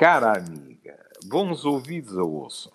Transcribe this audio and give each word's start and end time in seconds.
Cara 0.00 0.38
amiga, 0.38 0.98
bons 1.26 1.66
ouvidos 1.66 2.16
a 2.16 2.22
ouçam. 2.22 2.72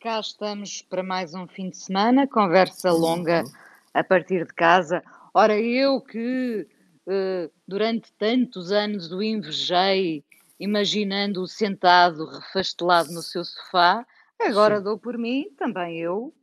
Cá 0.00 0.18
estamos 0.18 0.82
para 0.82 1.00
mais 1.00 1.32
um 1.34 1.46
fim 1.46 1.70
de 1.70 1.76
semana, 1.76 2.26
conversa 2.26 2.90
longa 2.90 3.44
uhum. 3.44 3.52
a 3.94 4.02
partir 4.02 4.44
de 4.44 4.52
casa. 4.52 5.04
Ora, 5.32 5.56
eu 5.56 6.00
que 6.00 6.66
uh, 7.06 7.48
durante 7.68 8.12
tantos 8.14 8.72
anos 8.72 9.12
o 9.12 9.22
invejei, 9.22 10.24
imaginando-o 10.58 11.46
sentado, 11.46 12.26
refastelado 12.26 13.12
no 13.12 13.22
seu 13.22 13.44
sofá, 13.44 14.04
agora 14.40 14.78
Sim. 14.78 14.82
dou 14.82 14.98
por 14.98 15.16
mim, 15.16 15.48
também 15.56 16.00
eu, 16.00 16.34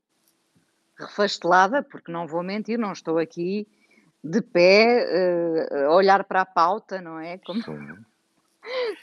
refastelada, 0.98 1.84
porque 1.84 2.10
não 2.10 2.26
vou 2.26 2.42
mentir, 2.42 2.80
não 2.80 2.94
estou 2.94 3.18
aqui 3.18 3.68
de 4.24 4.42
pé, 4.42 5.68
uh, 5.70 5.76
a 5.88 5.94
olhar 5.94 6.24
para 6.24 6.40
a 6.40 6.46
pauta, 6.46 7.02
não 7.02 7.20
é? 7.20 7.38
Como... 7.40 7.62
Sim. 7.62 8.13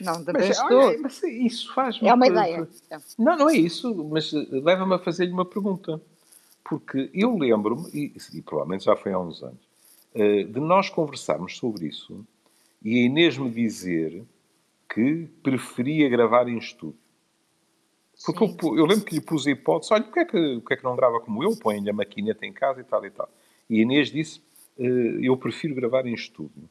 Não, 0.00 0.24
também 0.24 0.48
mas, 0.48 0.58
estou. 0.58 0.78
Olha, 0.78 0.98
mas 1.00 1.22
isso 1.22 1.74
faz 1.74 1.98
É 2.02 2.12
uma 2.12 2.26
ideia. 2.26 2.68
Não, 3.18 3.36
não 3.36 3.50
é 3.50 3.56
isso, 3.56 3.94
mas 4.04 4.32
leva-me 4.32 4.94
a 4.94 4.98
fazer-lhe 4.98 5.32
uma 5.32 5.44
pergunta. 5.44 6.00
Porque 6.64 7.10
eu 7.12 7.36
lembro-me, 7.36 7.88
e, 7.92 8.14
e, 8.32 8.42
provavelmente 8.42 8.84
já 8.84 8.94
foi 8.94 9.12
há 9.12 9.18
uns 9.18 9.42
anos, 9.42 9.60
uh, 10.14 10.44
de 10.44 10.60
nós 10.60 10.88
conversarmos 10.88 11.56
sobre 11.56 11.86
isso 11.86 12.24
e 12.82 13.00
a 13.00 13.02
Inês 13.02 13.36
me 13.36 13.50
dizer 13.50 14.24
que 14.88 15.28
preferia 15.42 16.08
gravar 16.08 16.48
em 16.48 16.58
estúdio. 16.58 16.98
Porque 18.24 18.44
eu, 18.44 18.76
eu, 18.76 18.86
lembro 18.86 19.04
que 19.04 19.14
lhe 19.14 19.20
pus 19.20 19.46
a 19.46 19.50
hipótese, 19.50 19.92
olha, 19.92 20.04
porque 20.04 20.20
é 20.20 20.24
que, 20.24 20.54
porque 20.60 20.74
é 20.74 20.76
que 20.76 20.84
não 20.84 20.94
grava 20.94 21.20
como 21.20 21.42
eu? 21.42 21.56
Põe-lhe 21.56 21.88
a 21.88 21.92
maquineta 21.92 22.44
em 22.44 22.52
casa 22.52 22.80
e 22.80 22.84
tal 22.84 23.04
e 23.04 23.10
tal. 23.10 23.28
E 23.68 23.78
a 23.78 23.82
Inês 23.82 24.10
disse, 24.10 24.40
uh, 24.78 24.84
eu 25.22 25.36
prefiro 25.36 25.74
gravar 25.74 26.06
em 26.06 26.14
estúdio. 26.14 26.68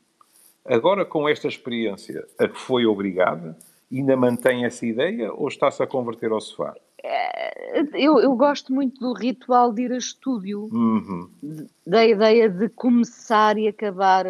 Agora, 0.66 1.06
com 1.06 1.28
esta 1.28 1.48
experiência, 1.48 2.26
a 2.38 2.48
que 2.48 2.60
foi 2.60 2.86
obrigada, 2.86 3.58
ainda 3.92 4.16
mantém 4.16 4.66
essa 4.66 4.86
ideia 4.86 5.34
ou 5.34 5.48
está-se 5.48 5.82
a 5.82 5.88
converter 5.88 6.32
ao 6.32 6.42
sofá? 6.42 6.76
É, 7.04 7.82
eu, 7.94 8.20
eu, 8.20 8.36
gosto 8.36 8.74
muito 8.74 9.00
do 9.00 9.14
ritual 9.14 9.72
de 9.72 9.84
ir 9.84 9.92
a 9.94 9.98
estúdio, 9.98 10.70
uhum. 10.72 11.30
da 11.88 12.06
ideia 12.06 12.50
de 12.50 12.68
começar 12.70 13.58
e 13.58 13.68
acabar. 13.68 14.26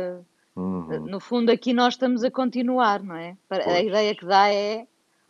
Uhum. 0.55 1.07
No 1.07 1.19
fundo, 1.19 1.51
aqui 1.51 1.73
nós 1.73 1.95
estamos 1.95 2.23
a 2.23 2.29
continuar, 2.29 3.01
não 3.01 3.15
é? 3.15 3.35
Pois. 3.47 3.67
A 3.67 3.81
ideia 3.81 4.13
que 4.13 4.25
dá 4.25 4.53
é. 4.53 4.85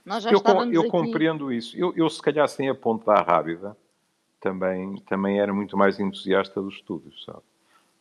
Nós 0.05 0.23
já 0.23 0.31
eu, 0.31 0.37
estávamos 0.37 0.73
eu 0.73 0.81
aqui. 0.81 0.89
compreendo 0.89 1.51
isso. 1.51 1.77
Eu, 1.77 1.93
eu, 1.95 2.09
se 2.09 2.21
calhar, 2.21 2.47
sem 2.49 2.67
a 2.67 2.75
ponte 2.75 3.05
da 3.05 3.21
Rábida, 3.21 3.77
também, 4.41 4.95
também 5.07 5.39
era 5.39 5.53
muito 5.53 5.77
mais 5.77 5.99
entusiasta 5.99 6.61
dos 6.61 6.75
estúdios, 6.75 7.23
sabe? 7.23 7.41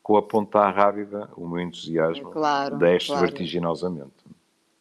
Com 0.08 0.16
a 0.16 0.22
ponta 0.22 0.70
rápida, 0.70 1.28
o 1.36 1.46
meu 1.46 1.60
entusiasmo 1.60 2.30
claro, 2.30 2.78
desce 2.78 3.08
claro. 3.08 3.26
vertiginosamente. 3.26 4.14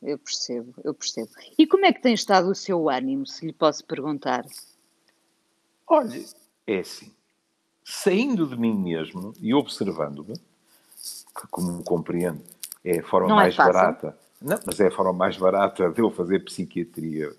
Eu 0.02 0.18
percebo, 0.18 0.74
eu 0.82 0.94
percebo. 0.94 1.30
E 1.58 1.68
como 1.68 1.86
é 1.86 1.92
que 1.92 2.02
tem 2.02 2.14
estado 2.14 2.50
o 2.50 2.56
seu 2.56 2.90
ânimo, 2.90 3.28
se 3.28 3.46
lhe 3.46 3.52
posso 3.52 3.84
perguntar? 3.84 4.46
Olha, 5.86 6.24
é 6.66 6.80
assim. 6.80 7.12
Saindo 7.84 8.48
de 8.48 8.58
mim 8.58 8.74
mesmo 8.74 9.34
e 9.42 9.54
observando-me, 9.54 10.36
que 10.36 11.48
como 11.52 11.84
compreendo, 11.84 12.42
é 12.82 13.00
a 13.00 13.04
forma 13.04 13.28
Não 13.28 13.42
é 13.42 13.44
mais 13.44 13.56
é 13.56 13.58
barata. 13.58 14.18
Não, 14.42 14.58
mas 14.66 14.80
é 14.80 14.88
a 14.88 14.92
forma 14.92 15.12
mais 15.12 15.36
barata 15.36 15.90
de 15.90 16.02
eu 16.02 16.10
fazer 16.10 16.46
psiquiatria 16.46 17.34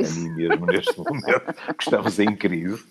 a 0.00 0.10
mim 0.14 0.30
mesmo 0.30 0.64
neste 0.64 0.96
momento, 0.96 1.52
que 1.76 1.84
estamos 1.84 2.18
em 2.18 2.34
crise. 2.34 2.82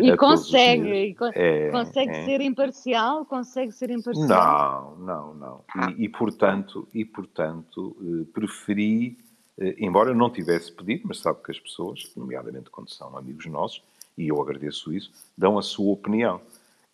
E 0.00 0.14
consegue, 0.16 1.14
con 1.14 1.30
é, 1.34 1.70
consegue 1.70 2.10
é. 2.10 2.24
ser 2.24 2.40
imparcial? 2.40 3.24
Consegue 3.26 3.72
ser 3.72 3.90
imparcial? 3.90 4.96
Não, 4.98 5.06
não, 5.06 5.34
não. 5.34 5.64
Ah. 5.74 5.90
E, 5.96 6.04
e, 6.04 6.08
portanto, 6.08 6.88
e, 6.92 7.04
portanto 7.04 7.96
eh, 8.00 8.24
preferi, 8.32 9.18
eh, 9.58 9.76
embora 9.78 10.10
eu 10.10 10.14
não 10.14 10.30
tivesse 10.30 10.72
pedido, 10.72 11.02
mas 11.06 11.18
sabe 11.18 11.42
que 11.42 11.50
as 11.50 11.58
pessoas, 11.58 12.10
nomeadamente 12.16 12.70
quando 12.70 12.90
são 12.90 13.16
amigos 13.16 13.46
nossos, 13.46 13.82
e 14.16 14.28
eu 14.28 14.40
agradeço 14.40 14.92
isso, 14.92 15.10
dão 15.36 15.58
a 15.58 15.62
sua 15.62 15.92
opinião. 15.92 16.40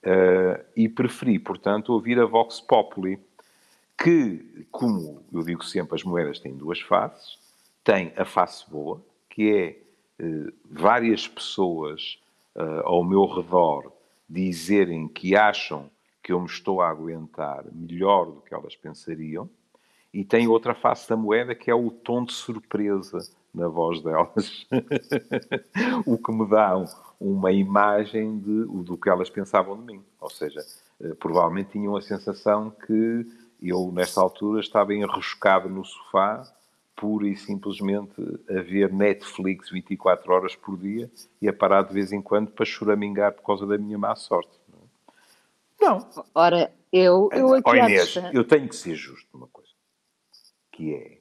Uh, 0.03 0.65
e 0.75 0.89
preferi, 0.89 1.39
portanto, 1.39 1.93
ouvir 1.93 2.19
a 2.19 2.25
Vox 2.25 2.59
Populi, 2.59 3.19
que, 4.03 4.67
como 4.71 5.23
eu 5.31 5.43
digo 5.43 5.63
sempre, 5.63 5.95
as 5.95 6.03
moedas 6.03 6.39
têm 6.39 6.57
duas 6.57 6.81
faces. 6.81 7.39
Tem 7.85 8.13
a 8.17 8.25
face 8.25 8.65
boa, 8.71 9.03
que 9.29 9.51
é 10.19 10.25
uh, 10.25 10.53
várias 10.71 11.29
pessoas 11.29 12.19
uh, 12.57 12.83
ao 12.85 13.05
meu 13.05 13.27
redor 13.27 13.93
dizerem 14.29 15.09
que 15.09 15.35
acham 15.35 15.91
que 16.23 16.33
eu 16.33 16.41
me 16.41 16.47
estou 16.47 16.81
a 16.81 16.89
aguentar 16.89 17.65
melhor 17.73 18.27
do 18.27 18.41
que 18.41 18.55
elas 18.55 18.77
pensariam, 18.77 19.49
e 20.13 20.25
tem 20.25 20.49
outra 20.49 20.75
face 20.75 21.09
da 21.09 21.17
moeda 21.17 21.55
que 21.55 21.71
é 21.71 21.75
o 21.75 21.91
tom 21.91 22.25
de 22.25 22.33
surpresa 22.33 23.19
na 23.55 23.69
voz 23.69 24.03
delas, 24.03 24.67
o 26.07 26.19
que 26.19 26.33
me 26.33 26.49
dá 26.49 26.75
uma 27.21 27.53
imagem 27.53 28.39
de, 28.39 28.65
do 28.65 28.97
que 28.97 29.09
elas 29.09 29.31
pensavam 29.31 29.77
de 29.77 29.85
mim. 29.85 30.05
Ou 30.21 30.31
seja, 30.31 30.65
uh, 31.01 31.15
provavelmente 31.17 31.73
tinham 31.73 31.97
a 31.97 32.03
sensação 32.03 32.71
que 32.71 33.27
eu, 33.63 33.91
nesta 33.93 34.21
altura, 34.21 34.61
estava 34.61 34.95
enroscado 34.95 35.69
no 35.69 35.85
sofá 35.85 36.43
pura 37.01 37.27
e 37.27 37.35
simplesmente 37.35 38.21
a 38.51 38.61
ver 38.61 38.93
Netflix 38.93 39.71
24 39.71 40.31
horas 40.33 40.55
por 40.55 40.77
dia 40.79 41.11
e 41.41 41.49
a 41.49 41.53
parar 41.53 41.83
de 41.83 41.95
vez 41.95 42.13
em 42.13 42.21
quando 42.21 42.51
para 42.51 42.67
choramingar 42.67 43.33
por 43.33 43.43
causa 43.43 43.67
da 43.67 43.79
minha 43.79 43.97
má 43.97 44.15
sorte. 44.15 44.61
Não. 45.81 46.07
Ora, 46.35 46.71
eu, 46.93 47.31
eu 47.33 47.55
aqui 47.55 47.71
oh, 47.71 47.75
Inês, 47.75 48.15
eu 48.35 48.47
tenho 48.47 48.69
que 48.69 48.77
ser 48.77 48.95
justo 48.95 49.27
numa 49.33 49.49
coisa, 49.49 49.71
que 50.71 50.95
é, 50.95 51.19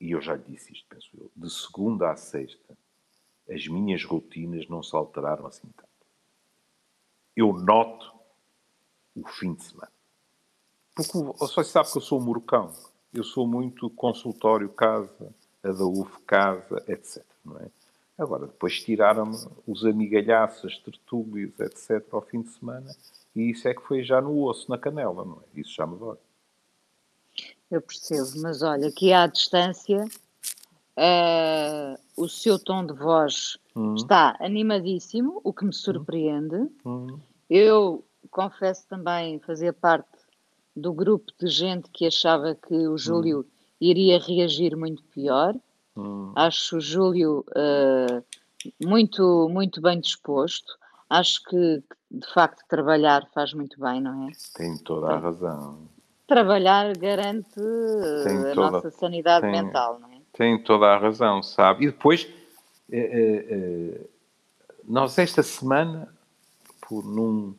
e 0.00 0.10
eu 0.10 0.20
já 0.20 0.34
lhe 0.34 0.42
disse 0.48 0.72
isto, 0.72 0.84
penso 0.88 1.08
eu, 1.14 1.30
de 1.36 1.48
segunda 1.48 2.10
à 2.10 2.16
sexta, 2.16 2.76
as 3.48 3.68
minhas 3.68 4.02
rotinas 4.02 4.68
não 4.68 4.82
se 4.82 4.96
alteraram 4.96 5.46
assim 5.46 5.68
tanto. 5.76 5.88
Eu 7.36 7.52
noto 7.52 8.12
o 9.14 9.26
fim 9.28 9.54
de 9.54 9.62
semana. 9.62 9.92
Porque 10.94 11.12
você 11.38 11.64
sabe 11.64 11.90
que 11.90 11.98
eu 11.98 12.02
sou 12.02 12.20
um 12.20 12.24
murcão 12.24 12.72
eu 13.12 13.24
sou 13.24 13.46
muito 13.46 13.90
consultório 13.90 14.68
casa, 14.68 15.28
a 15.62 15.70
da 15.70 15.84
UF 15.84 16.20
casa, 16.26 16.82
etc. 16.88 17.24
Não 17.44 17.58
é? 17.58 17.66
Agora, 18.18 18.46
depois 18.46 18.80
tiraram-me 18.80 19.36
os 19.66 19.84
amigalhaços, 19.84 20.72
as 20.72 20.78
tertúlias, 20.78 21.58
etc. 21.58 22.04
ao 22.12 22.22
fim 22.22 22.42
de 22.42 22.50
semana 22.50 22.90
e 23.34 23.50
isso 23.50 23.66
é 23.66 23.74
que 23.74 23.82
foi 23.82 24.02
já 24.02 24.20
no 24.20 24.44
osso, 24.44 24.70
na 24.70 24.78
canela, 24.78 25.24
não 25.24 25.36
é? 25.36 25.60
Isso 25.60 25.74
já 25.74 25.86
me 25.86 25.96
dói. 25.98 26.18
Eu 27.70 27.80
percebo, 27.80 28.42
mas 28.42 28.62
olha, 28.62 28.88
aqui 28.88 29.12
à 29.12 29.26
distância 29.26 30.04
uh, 30.04 31.98
o 32.16 32.28
seu 32.28 32.58
tom 32.58 32.84
de 32.84 32.92
voz 32.92 33.58
hum. 33.74 33.94
está 33.94 34.36
animadíssimo, 34.40 35.40
o 35.42 35.52
que 35.52 35.64
me 35.64 35.72
surpreende. 35.72 36.68
Hum. 36.84 37.18
Eu 37.48 38.04
confesso 38.30 38.86
também 38.88 39.38
fazer 39.40 39.72
parte 39.72 40.11
do 40.74 40.92
grupo 40.92 41.32
de 41.38 41.46
gente 41.48 41.88
que 41.90 42.06
achava 42.06 42.54
que 42.54 42.74
o 42.74 42.96
Júlio 42.96 43.40
hum. 43.40 43.44
iria 43.80 44.18
reagir 44.18 44.76
muito 44.76 45.02
pior. 45.04 45.54
Hum. 45.96 46.32
Acho 46.34 46.78
o 46.78 46.80
Júlio 46.80 47.44
uh, 47.50 48.24
muito, 48.82 49.48
muito 49.50 49.80
bem 49.80 50.00
disposto. 50.00 50.78
Acho 51.08 51.42
que, 51.44 51.82
de 52.10 52.26
facto, 52.32 52.64
trabalhar 52.68 53.28
faz 53.34 53.52
muito 53.52 53.78
bem, 53.78 54.00
não 54.00 54.28
é? 54.28 54.32
Tem 54.54 54.78
toda 54.78 55.08
a 55.08 55.18
razão. 55.18 55.88
Trabalhar 56.26 56.96
garante 56.96 57.60
tem 58.24 58.38
a 58.38 58.54
toda, 58.54 58.70
nossa 58.70 58.90
sanidade 58.90 59.42
tem, 59.42 59.50
mental, 59.50 59.98
não 60.00 60.08
é? 60.08 60.22
Tem 60.32 60.62
toda 60.62 60.86
a 60.86 60.96
razão, 60.96 61.42
sabe? 61.42 61.84
E 61.84 61.90
depois, 61.90 62.26
eh, 62.90 63.46
eh, 63.50 64.06
nós 64.84 65.18
esta 65.18 65.42
semana, 65.42 66.08
por 66.88 67.04
num 67.04 67.54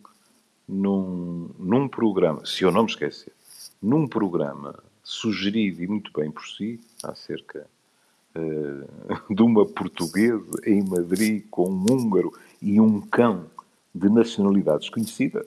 num, 0.68 1.50
num 1.60 1.88
programa, 1.88 2.46
se 2.46 2.64
eu 2.64 2.72
não 2.72 2.84
me 2.84 2.90
esquecer, 2.90 3.34
num 3.82 4.08
programa 4.08 4.78
sugerido 5.04 5.84
e 5.84 5.88
muito 5.88 6.12
bem 6.14 6.32
por 6.32 6.48
si, 6.48 6.80
acerca 7.04 7.68
uh, 8.36 9.34
de 9.34 9.42
uma 9.42 9.66
portuguesa 9.66 10.62
em 10.66 10.84
Madrid 10.84 11.44
com 11.50 11.70
um 11.70 11.86
húngaro 11.92 12.32
e 12.62 12.80
um 12.80 13.02
cão 13.02 13.48
de 13.94 14.10
nacionalidade 14.10 14.80
desconhecida, 14.80 15.46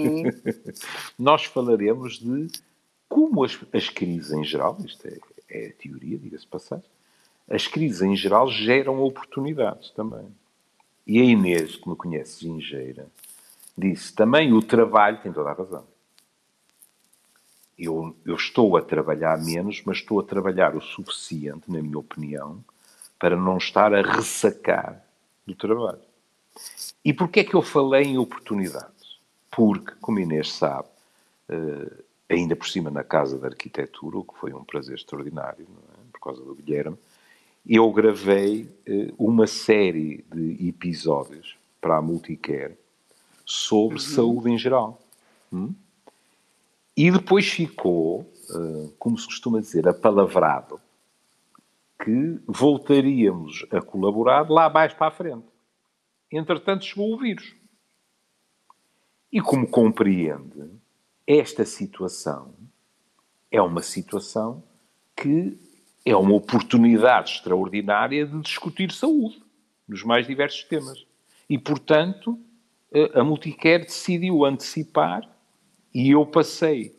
nós 1.18 1.44
falaremos 1.44 2.18
de 2.18 2.48
como 3.08 3.42
as, 3.44 3.58
as 3.72 3.88
crises 3.88 4.30
em 4.30 4.44
geral, 4.44 4.76
isto 4.84 5.06
é, 5.08 5.18
é 5.48 5.66
a 5.68 5.72
teoria, 5.72 6.18
diga-se 6.18 6.46
passar, 6.46 6.82
as 7.48 7.66
crises 7.66 8.02
em 8.02 8.14
geral 8.14 8.48
geram 8.48 9.02
oportunidades 9.02 9.90
também. 9.90 10.26
E 11.04 11.20
a 11.20 11.24
Inês, 11.24 11.74
que 11.74 11.88
me 11.88 11.96
conhece 11.96 12.42
gingeira, 12.42 13.08
disse 13.76 14.12
também 14.14 14.52
o 14.52 14.62
trabalho 14.62 15.20
tem 15.22 15.32
toda 15.32 15.50
a 15.50 15.54
razão. 15.54 15.86
Eu, 17.78 18.14
eu 18.26 18.34
estou 18.34 18.76
a 18.76 18.82
trabalhar 18.82 19.42
menos, 19.42 19.82
mas 19.86 19.98
estou 19.98 20.20
a 20.20 20.22
trabalhar 20.22 20.76
o 20.76 20.82
suficiente, 20.82 21.70
na 21.70 21.80
minha 21.80 21.98
opinião, 21.98 22.62
para 23.18 23.36
não 23.36 23.56
estar 23.56 23.94
a 23.94 24.02
ressacar 24.02 25.02
do 25.46 25.54
trabalho. 25.54 26.00
E 27.04 27.12
porquê 27.12 27.40
é 27.40 27.44
que 27.44 27.54
eu 27.54 27.62
falei 27.62 28.04
em 28.04 28.18
oportunidades? 28.18 29.18
Porque, 29.50 29.92
como 30.00 30.18
Inês 30.18 30.52
sabe, 30.52 30.88
uh, 31.48 32.04
ainda 32.28 32.54
por 32.54 32.68
cima 32.68 32.90
na 32.90 33.02
Casa 33.02 33.38
da 33.38 33.48
Arquitetura, 33.48 34.18
o 34.18 34.24
que 34.24 34.38
foi 34.38 34.52
um 34.52 34.62
prazer 34.62 34.96
extraordinário, 34.96 35.66
por 36.12 36.20
causa 36.20 36.44
do 36.44 36.54
Guilherme, 36.54 36.98
eu 37.66 37.90
gravei 37.92 38.70
uh, 38.86 39.14
uma 39.18 39.46
série 39.46 40.24
de 40.30 40.68
episódios 40.68 41.56
para 41.80 41.96
a 41.96 42.02
Multicare 42.02 42.76
sobre 43.50 43.94
uhum. 43.94 44.00
saúde 44.00 44.50
em 44.50 44.56
geral. 44.56 45.00
Hum? 45.52 45.74
E 46.96 47.10
depois 47.10 47.48
ficou, 47.48 48.20
uh, 48.50 48.92
como 48.98 49.18
se 49.18 49.26
costuma 49.26 49.60
dizer, 49.60 49.88
apalavrado, 49.88 50.80
que 52.02 52.40
voltaríamos 52.46 53.66
a 53.72 53.80
colaborar 53.82 54.48
lá 54.48 54.70
mais 54.70 54.94
para 54.94 55.08
a 55.08 55.10
frente. 55.10 55.46
Entretanto, 56.30 56.84
chegou 56.84 57.12
o 57.12 57.18
vírus. 57.18 57.54
E 59.32 59.40
como 59.40 59.66
compreende, 59.66 60.70
esta 61.26 61.64
situação 61.64 62.54
é 63.50 63.60
uma 63.60 63.82
situação 63.82 64.62
que 65.16 65.58
é 66.04 66.14
uma 66.14 66.34
oportunidade 66.34 67.32
extraordinária 67.32 68.24
de 68.24 68.40
discutir 68.40 68.92
saúde 68.92 69.42
nos 69.88 70.04
mais 70.04 70.26
diversos 70.26 70.62
temas. 70.64 71.04
E, 71.48 71.58
portanto, 71.58 72.38
a 73.14 73.22
Multicare 73.22 73.84
decidiu 73.84 74.44
antecipar 74.44 75.22
e 75.94 76.10
eu 76.10 76.26
passei, 76.26 76.98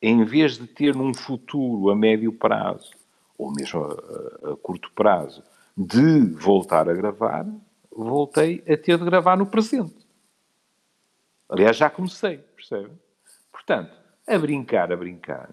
em 0.00 0.24
vez 0.24 0.58
de 0.58 0.66
ter 0.66 0.94
num 0.94 1.14
futuro 1.14 1.90
a 1.90 1.96
médio 1.96 2.32
prazo, 2.32 2.90
ou 3.38 3.52
mesmo 3.52 3.82
a, 3.82 4.52
a 4.52 4.56
curto 4.56 4.90
prazo, 4.92 5.42
de 5.76 6.30
voltar 6.34 6.88
a 6.88 6.94
gravar, 6.94 7.46
voltei 7.90 8.62
a 8.68 8.76
ter 8.76 8.98
de 8.98 9.04
gravar 9.04 9.36
no 9.36 9.46
presente. 9.46 10.06
Aliás, 11.48 11.76
já 11.76 11.88
comecei, 11.88 12.38
percebe? 12.38 12.90
Portanto, 13.52 13.96
a 14.26 14.38
brincar, 14.38 14.92
a 14.92 14.96
brincar, 14.96 15.50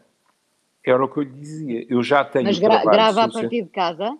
era 0.85 1.03
o 1.03 1.07
que 1.07 1.19
eu 1.19 1.23
lhe 1.23 1.31
dizia. 1.31 1.85
Eu 1.89 2.03
já 2.03 2.25
tenho. 2.25 2.45
Mas 2.45 2.59
gra 2.59 2.83
grava 2.83 3.23
a 3.23 3.29
partir 3.29 3.63
de 3.63 3.69
casa? 3.69 4.17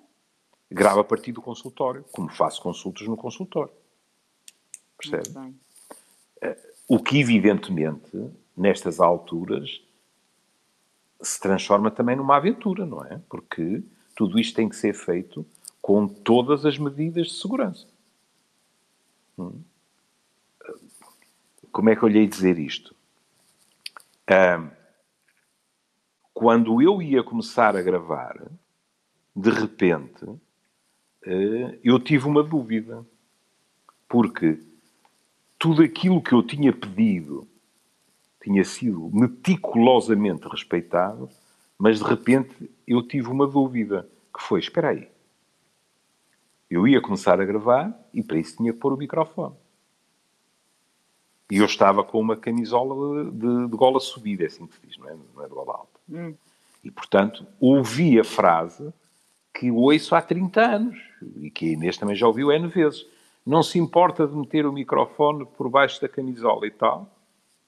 Grava 0.72 1.02
a 1.02 1.04
partir 1.04 1.32
do 1.32 1.42
consultório, 1.42 2.06
como 2.12 2.30
faço 2.30 2.62
consultas 2.62 3.08
no 3.08 3.18
consultório. 3.18 3.74
Percebe? 5.10 5.56
Eh, 6.42 6.58
o 6.88 7.00
que, 7.00 7.20
evidentemente, 7.20 8.30
nestas 8.56 9.00
alturas, 9.00 9.82
se 11.22 11.40
transforma 11.40 11.90
também 11.90 12.16
numa 12.16 12.38
aventura, 12.38 12.86
não 12.86 13.04
é? 13.04 13.20
Porque 13.30 13.84
tudo 14.16 14.40
isto 14.40 14.56
tem 14.56 14.70
que 14.70 14.76
ser 14.76 14.94
feito 14.94 15.46
com 15.82 16.08
todas 16.08 16.66
as 16.66 16.78
medidas 16.78 17.28
de 17.28 17.34
segurança. 17.34 17.88
Hum? 19.38 19.62
Como 21.72 21.90
é 21.90 21.96
que 21.96 22.04
eu 22.04 22.08
lhe 22.08 22.22
ia 22.22 22.28
dizer 22.28 22.60
isto? 22.60 22.96
Um, 24.30 24.70
quando 26.34 26.82
eu 26.82 27.02
ia 27.02 27.24
começar 27.24 27.76
a 27.76 27.82
gravar, 27.82 28.40
de 29.36 29.50
repente, 29.50 30.24
uh, 30.24 30.40
eu 31.84 32.00
tive 32.00 32.28
uma 32.28 32.44
dúvida. 32.44 33.06
Porque 34.08 34.60
tudo 35.64 35.82
aquilo 35.82 36.22
que 36.22 36.34
eu 36.34 36.44
tinha 36.44 36.74
pedido 36.74 37.48
tinha 38.44 38.66
sido 38.66 39.10
meticulosamente 39.14 40.46
respeitado, 40.46 41.30
mas 41.80 42.00
de 42.00 42.04
repente 42.04 42.70
eu 42.86 43.02
tive 43.02 43.30
uma 43.30 43.48
dúvida, 43.48 44.06
que 44.36 44.44
foi, 44.44 44.60
espera 44.60 44.90
aí, 44.90 45.08
eu 46.70 46.86
ia 46.86 47.00
começar 47.00 47.40
a 47.40 47.46
gravar 47.46 47.98
e 48.14 48.22
para 48.22 48.38
isso 48.38 48.58
tinha 48.58 48.74
que 48.74 48.80
pôr 48.80 48.92
o 48.92 48.98
microfone. 48.98 49.56
E 51.50 51.60
eu 51.60 51.66
estava 51.66 52.04
com 52.04 52.20
uma 52.20 52.36
camisola 52.36 53.32
de, 53.32 53.68
de 53.70 53.78
gola 53.78 54.02
subida, 54.02 54.44
é 54.44 54.48
assim 54.48 54.68
que 54.68 54.76
se 54.76 54.86
diz, 54.86 54.98
não 54.98 55.08
é, 55.08 55.16
não 55.34 55.46
é 55.46 55.48
de 55.48 55.54
gola 55.54 55.76
alta. 55.76 56.00
Hum. 56.12 56.34
E, 56.84 56.92
portanto, 56.92 57.48
ouvi 57.58 58.20
a 58.20 58.26
frase 58.26 58.94
que 59.54 59.72
ouço 59.72 60.14
há 60.14 60.22
30 60.22 60.60
anos 60.62 61.00
e 61.38 61.50
que 61.50 61.70
a 61.70 61.72
Inês 61.72 61.98
também 61.98 62.18
já 62.18 62.28
ouviu 62.28 62.52
N 62.52 62.68
vezes. 62.68 63.06
Não 63.46 63.62
se 63.62 63.78
importa 63.78 64.28
de 64.28 64.36
meter 64.36 64.66
o 64.66 64.72
microfone 64.72 65.46
por 65.46 65.70
baixo 65.70 66.02
da 66.02 66.08
camisola 66.08 66.66
e 66.66 66.72
tal. 66.72 67.10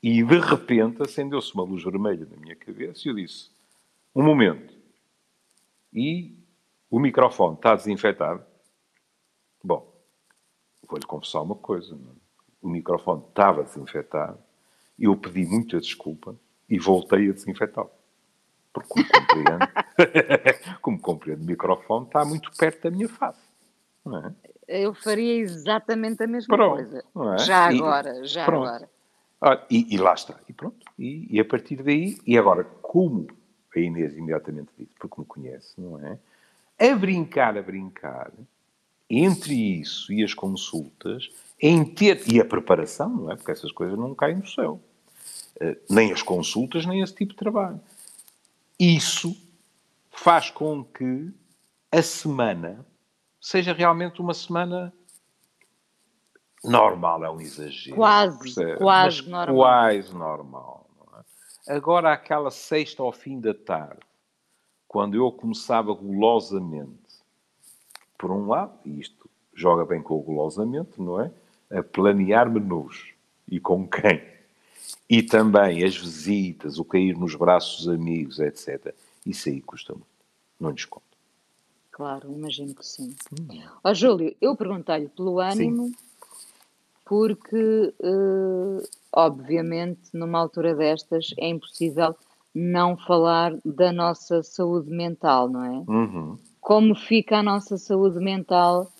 E, 0.02 0.24
de 0.24 0.40
repente, 0.40 1.02
acendeu-se 1.02 1.54
uma 1.54 1.64
luz 1.64 1.84
vermelha 1.84 2.28
na 2.30 2.38
minha 2.38 2.56
cabeça 2.56 3.02
e 3.06 3.12
eu 3.12 3.16
disse, 3.16 3.50
um 4.16 4.24
momento. 4.24 4.74
E 5.92 6.36
o 6.90 7.00
microfone 7.00 7.56
está 7.56 7.76
desinfetado? 7.76 8.44
Bom, 9.64 9.92
vou-lhe 10.88 11.06
confessar 11.06 11.42
uma 11.42 11.56
coisa. 11.56 11.96
É? 11.96 12.26
o 12.66 12.70
microfone 12.70 13.24
estava 13.30 13.64
desinfetado, 13.64 14.40
eu 14.98 15.16
pedi 15.16 15.46
muita 15.46 15.80
desculpa 15.80 16.36
e 16.68 16.80
voltei 16.80 17.30
a 17.30 17.34
desinfetá-lo. 17.34 17.92
Porque, 18.74 18.90
como 18.90 19.06
compreendo, 19.08 19.60
como 20.82 21.00
compreendo, 21.00 21.44
o 21.44 21.46
microfone 21.46 22.08
está 22.08 22.26
muito 22.26 22.52
perto 22.58 22.84
da 22.84 22.92
minha 22.92 23.08
face. 23.08 23.48
Não 24.04 24.18
é? 24.18 24.34
Eu 24.68 24.94
faria 24.94 25.36
exatamente 25.36 26.24
a 26.24 26.28
mesma 26.28 26.56
pronto, 26.56 26.76
coisa. 26.76 27.04
É? 27.34 27.38
Já 27.40 27.72
e, 27.72 27.78
agora, 27.78 28.26
já 28.26 28.46
pronto. 28.46 28.68
agora. 28.68 28.90
Ah, 29.42 29.64
e, 29.70 29.94
e, 29.94 29.98
lá 29.98 30.14
está. 30.14 30.40
E 30.50 30.54
pronto. 30.54 30.86
E, 30.98 31.28
e, 31.30 31.40
a 31.40 31.46
partir 31.46 31.84
daí, 31.84 32.18
e 32.26 32.38
agora, 32.38 32.64
como 32.64 33.28
a 33.76 33.80
Inês 33.80 34.16
imediatamente 34.16 34.70
disse, 34.78 34.92
porque 35.00 35.20
me 35.20 35.26
conhece, 35.26 35.74
não 35.78 36.00
é? 36.00 36.18
A 36.80 36.96
brincar, 36.96 37.58
a 37.58 37.62
brincar, 37.62 38.32
entre 39.10 39.54
isso 39.54 40.12
e 40.12 40.24
as 40.24 40.34
consultas, 40.34 41.30
em 41.62 41.86
ter, 41.86 42.24
e 42.28 42.40
a 42.40 42.46
preparação, 42.46 43.10
não 43.10 43.32
é? 43.32 43.36
Porque 43.36 43.52
essas 43.52 43.72
coisas 43.72 43.98
não 43.98 44.16
caem 44.16 44.40
do 44.40 44.50
céu. 44.50 44.82
Uh, 45.62 45.76
nem 45.90 46.12
as 46.12 46.22
consultas, 46.22 46.86
nem 46.86 47.02
esse 47.02 47.14
tipo 47.14 47.32
de 47.32 47.38
trabalho. 47.38 47.80
Isso 48.80 49.36
faz 50.12 50.50
com 50.50 50.84
que 50.84 51.32
a 51.92 52.02
semana 52.02 52.86
seja 53.46 53.74
realmente 53.74 54.20
uma 54.20 54.34
semana 54.34 54.92
normal, 56.64 57.24
é 57.24 57.30
um 57.30 57.40
exagero. 57.40 57.96
Quase, 57.96 58.40
percebe? 58.40 58.78
quase 58.78 59.18
Mas 59.18 59.28
normal. 59.28 59.56
Quase 59.56 60.16
normal. 60.16 60.90
É? 61.68 61.76
Agora, 61.76 62.12
aquela 62.12 62.50
sexta 62.50 63.04
ao 63.04 63.12
fim 63.12 63.40
da 63.40 63.54
tarde, 63.54 64.00
quando 64.88 65.14
eu 65.16 65.32
começava 65.32 65.94
golosamente, 65.94 67.22
por 68.18 68.32
um 68.32 68.48
lado, 68.48 68.80
e 68.84 69.00
isto 69.00 69.30
joga 69.54 69.86
bem 69.86 70.02
com 70.02 70.16
o 70.16 70.24
golosamente, 70.24 71.00
não 71.00 71.22
é? 71.22 71.32
a 71.70 71.84
planear 71.84 72.50
menus 72.50 73.14
e 73.48 73.60
com 73.60 73.88
quem. 73.88 74.24
E 75.08 75.22
também 75.22 75.84
as 75.84 75.96
visitas, 75.96 76.80
o 76.80 76.86
cair 76.86 77.16
nos 77.16 77.36
braços 77.36 77.86
dos 77.86 77.94
amigos, 77.94 78.40
etc. 78.40 78.96
Isso 79.24 79.50
aí 79.50 79.62
custa 79.62 79.94
muito. 79.94 80.08
Não 80.60 80.74
desconto. 80.74 81.15
Claro, 81.96 82.30
imagino 82.30 82.76
que 82.76 82.86
sim. 82.86 83.16
Hum. 83.32 83.48
Ó, 83.82 83.94
Júlio, 83.94 84.36
eu 84.42 84.54
perguntei-lhe 84.54 85.08
pelo 85.08 85.40
ânimo, 85.40 85.88
sim. 85.88 85.96
porque, 87.06 87.94
uh, 88.02 88.84
obviamente, 89.14 90.02
numa 90.14 90.40
altura 90.40 90.76
destas, 90.76 91.34
é 91.40 91.48
impossível 91.48 92.14
não 92.54 92.98
falar 92.98 93.58
da 93.64 93.94
nossa 93.94 94.44
saúde 94.44 94.92
mental, 94.92 95.48
não 95.48 95.64
é? 95.64 95.84
Uhum. 95.88 96.38
Como 96.60 96.94
fica 96.96 97.38
a 97.38 97.44
nossa 97.44 97.78
saúde 97.78 98.20
mental 98.20 98.92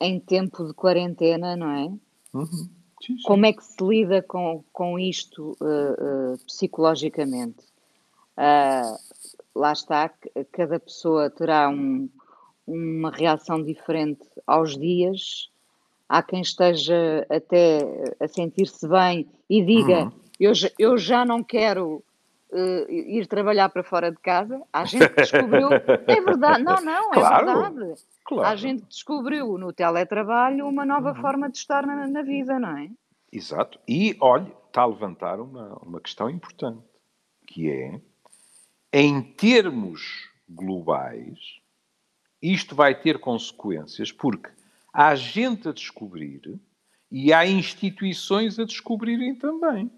em 0.00 0.20
tempo 0.20 0.64
de 0.68 0.72
quarentena, 0.72 1.56
não 1.56 1.68
é? 1.68 1.86
Uhum. 2.32 2.46
Sim, 2.46 3.16
sim. 3.16 3.22
Como 3.24 3.44
é 3.44 3.52
que 3.52 3.64
se 3.64 3.82
lida 3.82 4.22
com, 4.22 4.62
com 4.72 5.00
isto 5.00 5.56
uh, 5.60 6.34
uh, 6.34 6.38
psicologicamente? 6.46 7.58
Uh, 8.38 9.13
lá 9.54 9.72
está, 9.72 10.10
cada 10.52 10.80
pessoa 10.80 11.30
terá 11.30 11.68
um, 11.68 12.08
uma 12.66 13.10
reação 13.10 13.62
diferente 13.62 14.26
aos 14.46 14.76
dias. 14.76 15.50
Há 16.08 16.22
quem 16.22 16.40
esteja 16.40 17.26
até 17.30 17.80
a 18.20 18.28
sentir-se 18.28 18.86
bem 18.88 19.28
e 19.48 19.64
diga: 19.64 20.04
uhum. 20.04 20.12
eu, 20.38 20.52
eu 20.78 20.98
já 20.98 21.24
não 21.24 21.42
quero 21.42 22.02
uh, 22.54 22.90
ir 22.90 23.26
trabalhar 23.26 23.68
para 23.68 23.82
fora 23.82 24.10
de 24.10 24.18
casa. 24.18 24.60
Há 24.72 24.84
gente 24.84 25.08
que 25.08 25.22
descobriu. 25.22 25.68
é 26.06 26.20
verdade, 26.20 26.62
não, 26.62 26.76
não, 26.82 27.10
é 27.10 27.14
claro, 27.14 27.46
verdade. 27.46 28.00
Claro. 28.24 28.48
Há 28.48 28.56
gente 28.56 28.82
que 28.82 28.88
descobriu 28.88 29.58
no 29.58 29.72
teletrabalho 29.72 30.66
uma 30.66 30.84
nova 30.84 31.10
uhum. 31.10 31.20
forma 31.20 31.50
de 31.50 31.58
estar 31.58 31.86
na, 31.86 32.06
na, 32.06 32.22
vida, 32.22 32.58
não 32.58 32.76
é? 32.76 32.90
Exato. 33.32 33.78
E, 33.88 34.16
olha, 34.20 34.52
está 34.66 34.82
a 34.82 34.86
levantar 34.86 35.40
uma, 35.40 35.74
uma 35.82 36.00
questão 36.00 36.30
importante, 36.30 36.82
que 37.46 37.70
é, 37.70 38.00
em 38.96 39.20
termos 39.20 40.30
globais, 40.48 41.36
isto 42.40 42.76
vai 42.76 42.94
ter 42.94 43.18
consequências, 43.18 44.12
porque 44.12 44.50
há 44.92 45.16
gente 45.16 45.68
a 45.68 45.72
descobrir 45.72 46.60
e 47.10 47.32
há 47.32 47.44
instituições 47.44 48.56
a 48.56 48.64
descobrirem 48.64 49.34
também. 49.34 49.90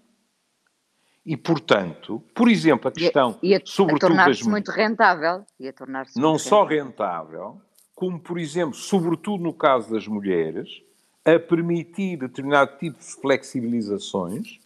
E, 1.23 1.37
portanto, 1.37 2.23
por 2.33 2.49
exemplo, 2.49 2.87
a 2.87 2.91
questão, 2.91 3.37
ia, 3.43 3.57
ia 3.57 3.61
sobretudo 3.63 4.07
tornar-se 4.07 4.39
das... 4.39 4.47
muito 4.47 4.71
rentável. 4.71 5.45
Ia 5.59 5.73
tornar-se 5.73 6.19
Não 6.19 6.39
só 6.39 6.63
rentável. 6.63 7.49
rentável, 7.49 7.61
como, 7.93 8.19
por 8.19 8.39
exemplo, 8.39 8.73
sobretudo 8.73 9.43
no 9.43 9.53
caso 9.53 9.93
das 9.93 10.07
mulheres, 10.07 10.81
a 11.23 11.37
permitir 11.37 12.17
determinado 12.17 12.75
tipo 12.79 12.97
de 12.97 13.05
flexibilizações 13.05 14.59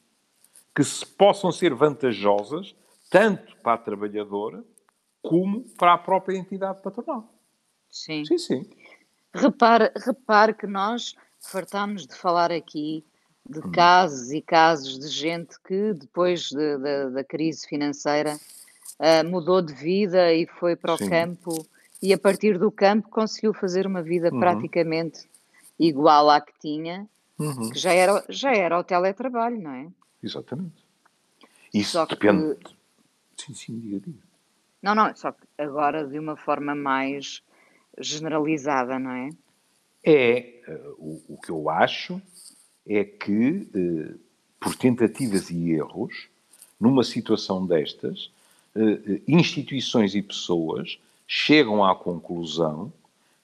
que 0.73 0.85
se 0.85 1.05
possam 1.05 1.51
ser 1.51 1.73
vantajosas 1.73 2.73
tanto 3.11 3.55
para 3.57 3.73
a 3.73 3.77
trabalhadora 3.77 4.63
como 5.21 5.61
para 5.77 5.93
a 5.93 5.97
própria 5.97 6.37
entidade 6.37 6.81
patronal. 6.81 7.31
Sim. 7.89 8.25
Sim, 8.25 8.37
sim. 8.37 8.69
Repare, 9.33 9.91
repare 9.95 10.53
que 10.53 10.65
nós 10.65 11.13
fartámos 11.39 12.07
de 12.07 12.15
falar 12.15 12.51
aqui 12.51 13.05
de 13.47 13.59
hum. 13.59 13.71
casos 13.71 14.31
e 14.31 14.41
casos 14.41 14.97
de 14.97 15.09
gente 15.09 15.59
que 15.61 15.93
depois 15.93 16.49
de, 16.49 16.77
de, 16.77 17.09
da 17.11 17.23
crise 17.23 17.67
financeira 17.67 18.39
uh, 18.97 19.29
mudou 19.29 19.61
de 19.61 19.73
vida 19.73 20.33
e 20.33 20.47
foi 20.47 20.75
para 20.75 20.93
o 20.93 20.97
sim. 20.97 21.09
campo 21.09 21.67
e 22.01 22.13
a 22.13 22.17
partir 22.17 22.57
do 22.57 22.71
campo 22.71 23.09
conseguiu 23.09 23.53
fazer 23.53 23.85
uma 23.85 24.01
vida 24.01 24.29
uhum. 24.31 24.39
praticamente 24.39 25.29
igual 25.77 26.29
à 26.29 26.39
que 26.39 26.53
tinha, 26.59 27.07
uhum. 27.37 27.71
que 27.71 27.77
já 27.77 27.91
era, 27.91 28.23
já 28.29 28.53
era 28.53 28.79
o 28.79 28.83
teletrabalho, 28.83 29.59
não 29.61 29.71
é? 29.71 29.87
Exatamente. 30.23 30.85
Isso 31.73 31.91
só 31.91 32.05
depende. 32.05 32.57
Sim, 33.45 33.53
sim, 33.53 33.79
diga, 33.79 33.99
diga. 33.99 34.19
Não, 34.81 34.95
não, 34.95 35.15
só 35.15 35.31
que 35.31 35.45
agora 35.57 36.07
de 36.07 36.17
uma 36.19 36.35
forma 36.35 36.75
mais 36.75 37.41
generalizada, 37.97 38.97
não 38.99 39.11
é? 39.11 39.29
É, 40.03 40.63
uh, 40.67 40.95
o, 40.97 41.33
o, 41.33 41.37
que 41.41 41.51
eu 41.51 41.69
acho 41.69 42.21
é 42.87 43.03
que, 43.03 43.67
uh, 43.75 44.19
por 44.59 44.75
tentativas 44.75 45.49
e 45.51 45.71
erros, 45.71 46.27
numa 46.79 47.03
situação 47.03 47.65
destas, 47.65 48.31
uh, 48.75 49.21
instituições 49.27 50.15
e 50.15 50.21
pessoas 50.21 50.99
chegam 51.27 51.83
à 51.83 51.95
conclusão 51.95 52.91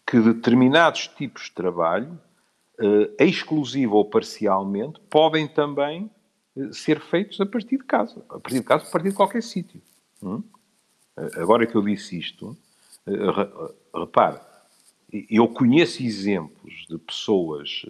que 0.05 0.19
determinados 0.19 1.07
tipos 1.07 1.43
de 1.43 1.51
trabalho, 1.51 2.19
eh, 2.79 3.25
exclusivo 3.25 3.95
ou 3.95 4.05
parcialmente, 4.05 4.99
podem 5.09 5.47
também 5.47 6.03
eh, 6.05 6.16
ser 6.71 6.99
feitos 6.99 7.39
a 7.41 7.45
partir 7.45 7.77
de 7.77 7.83
casa. 7.83 8.23
A 8.29 8.39
partir 8.39 8.59
de 8.59 8.63
casa, 8.63 8.87
a 8.87 8.91
partir 8.91 9.09
de 9.09 9.15
qualquer 9.15 9.43
sítio. 9.43 9.81
Hum? 10.21 10.43
Eh, 11.17 11.41
agora 11.41 11.65
que 11.65 11.75
eu 11.75 11.81
disse 11.81 12.17
isto, 12.17 12.57
repare, 13.93 14.39
eu 15.29 15.47
conheço 15.47 16.03
exemplos 16.03 16.85
de 16.89 16.97
pessoas 16.97 17.85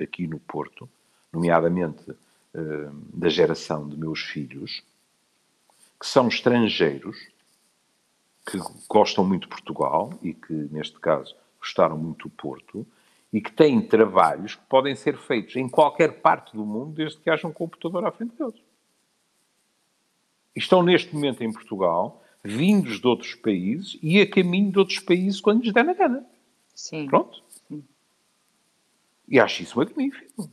aqui 0.00 0.26
no 0.26 0.40
Porto, 0.40 0.88
nomeadamente 1.32 2.02
da 3.12 3.28
geração 3.28 3.88
de 3.88 3.96
meus 3.96 4.20
filhos, 4.20 4.82
que 6.00 6.06
são 6.06 6.26
estrangeiros 6.26 7.16
que 8.46 8.58
gostam 8.88 9.24
muito 9.24 9.42
de 9.42 9.48
Portugal 9.48 10.16
e 10.22 10.32
que, 10.32 10.52
neste 10.52 10.98
caso, 11.00 11.34
gostaram 11.58 11.98
muito 11.98 12.28
do 12.28 12.34
Porto 12.34 12.86
e 13.36 13.40
que 13.42 13.52
têm 13.52 13.82
trabalhos 13.82 14.54
que 14.54 14.64
podem 14.64 14.96
ser 14.96 15.18
feitos 15.18 15.56
em 15.56 15.68
qualquer 15.68 16.22
parte 16.22 16.56
do 16.56 16.64
mundo 16.64 16.94
desde 16.94 17.20
que 17.20 17.28
haja 17.28 17.46
um 17.46 17.52
computador 17.52 18.02
à 18.06 18.10
frente 18.10 18.34
deles. 18.34 18.58
Estão 20.54 20.82
neste 20.82 21.14
momento 21.14 21.44
em 21.44 21.52
Portugal, 21.52 22.24
vindos 22.42 22.98
de 22.98 23.06
outros 23.06 23.34
países 23.34 23.98
e 24.02 24.22
a 24.22 24.26
caminho 24.26 24.72
de 24.72 24.78
outros 24.78 25.00
países 25.00 25.38
quando 25.38 25.62
lhes 25.62 25.74
der 25.74 25.84
na 25.84 25.92
gana. 25.92 26.24
Sim. 26.74 27.08
Pronto. 27.08 27.42
Sim. 27.68 27.84
E 29.28 29.38
acho 29.38 29.62
isso 29.62 29.76
magnífico. 29.76 30.50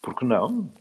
Porque 0.00 0.24
não? 0.24 0.72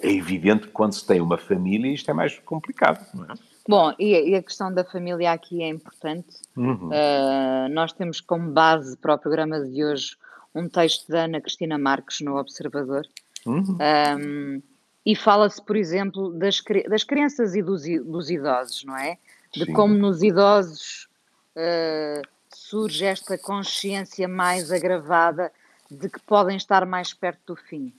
É 0.00 0.10
evidente 0.10 0.66
que 0.66 0.72
quando 0.72 0.94
se 0.94 1.06
tem 1.06 1.20
uma 1.20 1.38
família 1.38 1.94
isto 1.94 2.10
é 2.10 2.12
mais 2.12 2.36
complicado, 2.40 3.06
não 3.14 3.24
é? 3.26 3.34
Bom, 3.68 3.94
e, 4.00 4.34
a 4.34 4.42
questão 4.42 4.74
da 4.74 4.84
família 4.84 5.30
aqui 5.30 5.62
é 5.62 5.68
importante. 5.68 6.42
Uhum. 6.56 6.88
Uh, 6.88 7.68
nós 7.70 7.92
temos 7.92 8.20
como 8.20 8.50
base 8.50 8.96
para 8.96 9.14
o 9.14 9.18
programa 9.18 9.60
de 9.60 9.84
hoje 9.84 10.16
um 10.54 10.68
texto 10.68 11.10
da 11.10 11.24
Ana 11.24 11.40
Cristina 11.40 11.78
Marques 11.78 12.20
no 12.20 12.36
Observador. 12.36 13.06
Uhum. 13.44 13.76
Um, 14.20 14.62
e 15.04 15.14
fala-se, 15.14 15.60
por 15.60 15.76
exemplo, 15.76 16.32
das, 16.32 16.62
das 16.88 17.04
crianças 17.04 17.54
e 17.54 17.62
dos, 17.62 17.82
dos 18.04 18.30
idosos, 18.30 18.84
não 18.84 18.96
é? 18.96 19.18
De 19.52 19.66
Sim. 19.66 19.72
como 19.72 19.94
nos 19.94 20.22
idosos 20.22 21.08
uh, 21.56 22.22
surge 22.54 23.04
esta 23.04 23.36
consciência 23.36 24.26
mais 24.26 24.72
agravada 24.72 25.52
de 25.90 26.08
que 26.08 26.20
podem 26.20 26.56
estar 26.56 26.86
mais 26.86 27.12
perto 27.12 27.54
do 27.54 27.56
fim. 27.56 27.92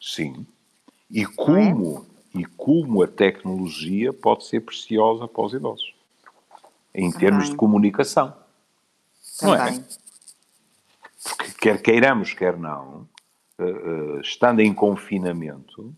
Sim. 0.00 0.46
E 1.10 1.22
é? 1.22 1.26
como 1.26 2.06
e 2.34 2.44
como 2.44 3.02
a 3.02 3.06
tecnologia 3.06 4.12
pode 4.12 4.44
ser 4.44 4.60
preciosa 4.60 5.28
para 5.28 5.44
os 5.44 5.54
idosos, 5.54 5.94
em 6.92 7.12
termos 7.12 7.48
de 7.48 7.54
comunicação. 7.54 8.34
Também. 9.38 9.56
Não 9.56 9.64
é? 9.64 9.84
Porque 11.24 11.52
quer 11.58 11.80
queiramos, 11.80 12.34
quer 12.34 12.56
não, 12.56 13.08
uh, 13.58 13.64
uh, 13.64 14.20
estando 14.20 14.60
em 14.60 14.74
confinamento, 14.74 15.94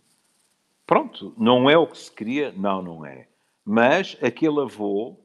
pronto, 0.86 1.34
não 1.36 1.68
é 1.68 1.76
o 1.76 1.86
que 1.86 1.98
se 1.98 2.12
queria, 2.12 2.52
não, 2.52 2.80
não 2.80 3.04
é. 3.04 3.26
Mas 3.64 4.16
aquele 4.22 4.60
avô 4.60 5.16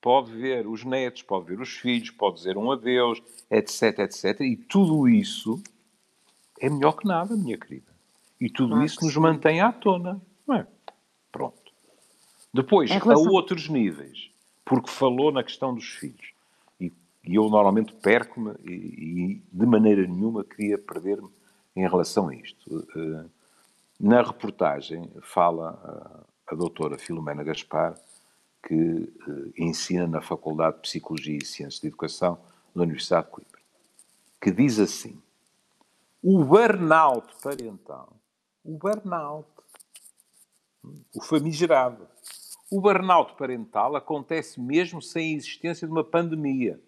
pode 0.00 0.30
ver 0.32 0.66
os 0.66 0.84
netos, 0.84 1.22
pode 1.22 1.46
ver 1.46 1.60
os 1.60 1.70
filhos, 1.70 2.10
pode 2.10 2.36
dizer 2.36 2.56
um 2.56 2.70
adeus, 2.70 3.20
etc, 3.50 3.98
etc. 3.98 4.40
E 4.40 4.56
tudo 4.56 5.08
isso 5.08 5.60
é 6.60 6.70
melhor 6.70 6.92
que 6.92 7.06
nada, 7.06 7.36
minha 7.36 7.58
querida. 7.58 7.90
E 8.40 8.48
tudo 8.48 8.70
claro 8.70 8.84
isso 8.84 9.04
nos 9.04 9.12
sim. 9.12 9.20
mantém 9.20 9.60
à 9.60 9.72
tona. 9.72 10.20
Não 10.46 10.54
é? 10.54 10.66
Pronto. 11.30 11.72
Depois, 12.54 12.90
relação... 12.90 13.28
a 13.28 13.30
outros 13.30 13.68
níveis, 13.68 14.30
porque 14.64 14.90
falou 14.90 15.30
na 15.30 15.42
questão 15.42 15.74
dos 15.74 15.86
filhos. 15.86 16.29
E, 17.24 17.34
eu 17.34 17.48
normalmente 17.48 17.92
perco-me 17.94 18.54
e, 18.64 18.72
e, 18.72 19.42
de 19.52 19.66
maneira 19.66 20.06
nenhuma 20.06 20.44
queria 20.44 20.78
perder-me 20.78 21.28
em 21.76 21.82
relação 21.82 22.28
a 22.28 22.34
isto. 22.34 22.86
Eh, 22.96 23.24
na 23.98 24.22
reportagem 24.22 25.10
fala 25.22 26.24
a, 26.48 26.52
a 26.52 26.56
doutora 26.56 26.98
Filomena 26.98 27.44
Gaspar, 27.44 27.94
que 28.66 28.74
uh, 28.74 29.52
ensina 29.56 30.06
na 30.06 30.20
Faculdade 30.20 30.76
de 30.76 30.82
Psicologia 30.82 31.38
e 31.38 31.44
Ciências 31.44 31.80
de 31.80 31.86
Educação 31.86 32.38
da 32.74 32.82
Universidade 32.82 33.26
de 33.26 33.32
Coimbra, 33.32 33.60
que 34.40 34.50
diz 34.50 34.78
assim: 34.78 35.20
o 36.22 36.44
burnout 36.44 37.26
parental, 37.42 38.12
o 38.64 38.76
burnout 38.76 39.48
o 41.14 41.22
famigerado. 41.22 42.08
O 42.70 42.80
burnout 42.80 43.34
parental 43.36 43.96
acontece 43.96 44.60
mesmo 44.60 45.02
sem 45.02 45.34
a 45.34 45.36
existência 45.36 45.86
de 45.86 45.92
uma 45.92 46.04
pandemia 46.04 46.80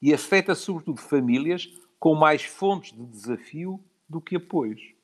e 0.00 0.12
afeta 0.12 0.54
sobretudo 0.54 1.00
famílias 1.00 1.68
com 1.98 2.14
mais 2.14 2.42
fontes 2.42 2.92
de 2.92 3.04
desafio 3.06 3.82
do 4.08 4.20
que 4.20 4.36
apoios. 4.36 4.94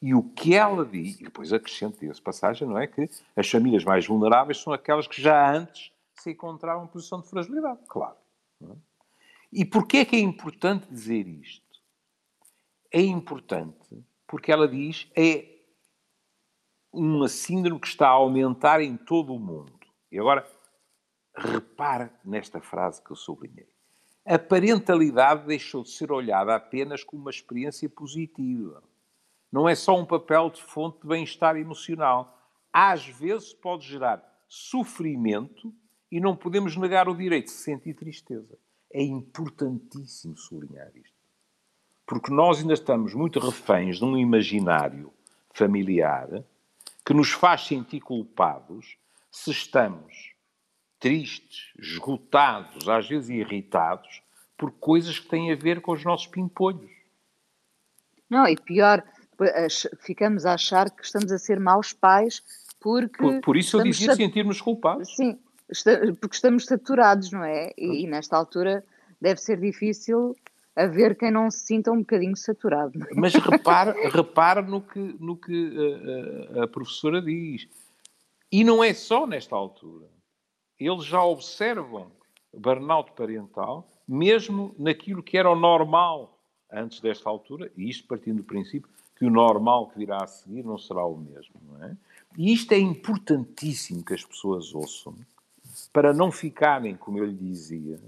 E 0.00 0.14
o 0.14 0.22
que 0.22 0.54
ela 0.54 0.84
diz, 0.84 1.18
e 1.20 1.24
depois 1.24 1.52
acrescento 1.52 2.04
essa 2.04 2.20
passagem, 2.20 2.68
não 2.68 2.78
é? 2.78 2.86
Que 2.86 3.08
as 3.34 3.48
famílias 3.48 3.84
mais 3.84 4.06
vulneráveis 4.06 4.58
são 4.58 4.72
aquelas 4.72 5.06
que 5.06 5.20
já 5.20 5.50
antes 5.50 5.92
se 6.14 6.32
encontravam 6.32 6.84
em 6.84 6.88
posição 6.88 7.20
de 7.20 7.28
fragilidade. 7.28 7.80
Claro. 7.88 8.16
É? 8.62 8.74
E 9.52 9.64
porquê 9.64 9.98
é 9.98 10.04
que 10.04 10.16
é 10.16 10.20
importante 10.20 10.86
dizer 10.88 11.26
isto? 11.26 11.64
É 12.92 13.00
importante 13.00 14.04
porque 14.26 14.52
ela 14.52 14.68
diz 14.68 15.08
é 15.16 15.48
uma 16.92 17.28
síndrome 17.28 17.80
que 17.80 17.88
está 17.88 18.08
a 18.08 18.12
aumentar 18.12 18.80
em 18.80 18.96
todo 18.96 19.34
o 19.34 19.38
mundo. 19.38 19.72
E 20.10 20.18
agora, 20.18 20.46
repare 21.36 22.10
nesta 22.24 22.60
frase 22.60 23.02
que 23.02 23.10
eu 23.10 23.16
sublinhei. 23.16 23.73
A 24.26 24.38
parentalidade 24.38 25.46
deixou 25.46 25.82
de 25.82 25.90
ser 25.90 26.10
olhada 26.10 26.54
apenas 26.54 27.04
como 27.04 27.20
uma 27.20 27.30
experiência 27.30 27.88
positiva. 27.90 28.82
Não 29.52 29.68
é 29.68 29.74
só 29.74 29.98
um 29.98 30.06
papel 30.06 30.48
de 30.48 30.62
fonte 30.62 31.02
de 31.02 31.06
bem-estar 31.06 31.56
emocional. 31.56 32.50
Às 32.72 33.06
vezes 33.06 33.52
pode 33.52 33.86
gerar 33.86 34.22
sofrimento 34.48 35.72
e 36.10 36.20
não 36.20 36.34
podemos 36.34 36.74
negar 36.76 37.08
o 37.08 37.14
direito 37.14 37.46
de 37.46 37.52
sentir 37.52 37.92
tristeza. 37.94 38.58
É 38.90 39.02
importantíssimo 39.02 40.38
sublinhar 40.38 40.90
isto. 40.96 41.14
Porque 42.06 42.32
nós 42.32 42.60
ainda 42.60 42.74
estamos 42.74 43.12
muito 43.14 43.38
reféns 43.38 43.98
de 43.98 44.04
um 44.04 44.16
imaginário 44.16 45.12
familiar 45.52 46.42
que 47.04 47.12
nos 47.12 47.30
faz 47.30 47.66
sentir 47.66 48.00
culpados 48.00 48.96
se 49.30 49.50
estamos 49.50 50.33
tristes, 51.04 51.70
esgotados, 51.78 52.88
às 52.88 53.06
vezes 53.06 53.28
irritados, 53.28 54.22
por 54.56 54.72
coisas 54.72 55.18
que 55.18 55.28
têm 55.28 55.52
a 55.52 55.54
ver 55.54 55.82
com 55.82 55.92
os 55.92 56.02
nossos 56.02 56.26
pimpolhos. 56.26 56.90
Não, 58.30 58.48
e 58.48 58.56
pior, 58.56 59.04
ficamos 60.00 60.46
a 60.46 60.54
achar 60.54 60.90
que 60.90 61.04
estamos 61.04 61.30
a 61.30 61.38
ser 61.38 61.60
maus 61.60 61.92
pais 61.92 62.42
porque. 62.80 63.18
Por, 63.18 63.40
por 63.42 63.56
isso 63.58 63.78
eu 63.78 63.84
dizia 63.84 64.16
sentirmos 64.16 64.62
culpados. 64.62 65.14
Sim, 65.14 65.38
porque 66.18 66.36
estamos 66.36 66.64
saturados, 66.64 67.30
não 67.30 67.44
é? 67.44 67.74
E, 67.76 68.04
e 68.04 68.06
nesta 68.06 68.34
altura 68.34 68.82
deve 69.20 69.42
ser 69.42 69.60
difícil 69.60 70.34
haver 70.74 71.18
quem 71.18 71.30
não 71.30 71.50
se 71.50 71.66
sinta 71.66 71.92
um 71.92 71.98
bocadinho 71.98 72.34
saturado. 72.34 72.98
É? 73.04 73.14
Mas 73.14 73.34
repara, 73.34 73.94
repara 74.08 74.62
no 74.62 74.80
que, 74.80 75.16
no 75.20 75.36
que 75.36 75.52
a, 75.52 75.82
eh, 75.82 76.60
eh, 76.60 76.62
a, 76.62 76.66
professora 76.66 77.20
diz. 77.20 77.68
E 78.50 78.64
não 78.64 78.82
é 78.82 78.94
só 78.94 79.26
nesta 79.26 79.54
altura. 79.54 80.13
Eles 80.78 81.04
já 81.04 81.22
observam 81.22 82.10
burnout 82.52 83.12
parental, 83.12 83.88
mesmo 84.06 84.74
naquilo 84.78 85.22
que 85.22 85.38
era 85.38 85.50
o 85.50 85.56
normal 85.56 86.38
antes 86.70 87.00
desta 87.00 87.28
altura, 87.28 87.70
e 87.76 87.88
isto 87.88 88.06
partindo 88.06 88.38
do 88.38 88.44
princípio 88.44 88.88
que 89.16 89.24
o 89.24 89.30
normal 89.30 89.88
que 89.88 89.98
virá 89.98 90.22
a 90.22 90.26
seguir 90.26 90.64
não 90.64 90.76
será 90.76 91.04
o 91.04 91.16
mesmo. 91.16 91.54
É? 91.82 91.96
E 92.36 92.52
isto 92.52 92.72
é 92.72 92.78
importantíssimo 92.78 94.04
que 94.04 94.14
as 94.14 94.24
pessoas 94.24 94.74
ouçam, 94.74 95.14
para 95.92 96.12
não 96.12 96.30
ficarem, 96.30 96.96
como 96.96 97.18
eu 97.18 97.26
lhe 97.26 97.34
dizia, 97.34 98.00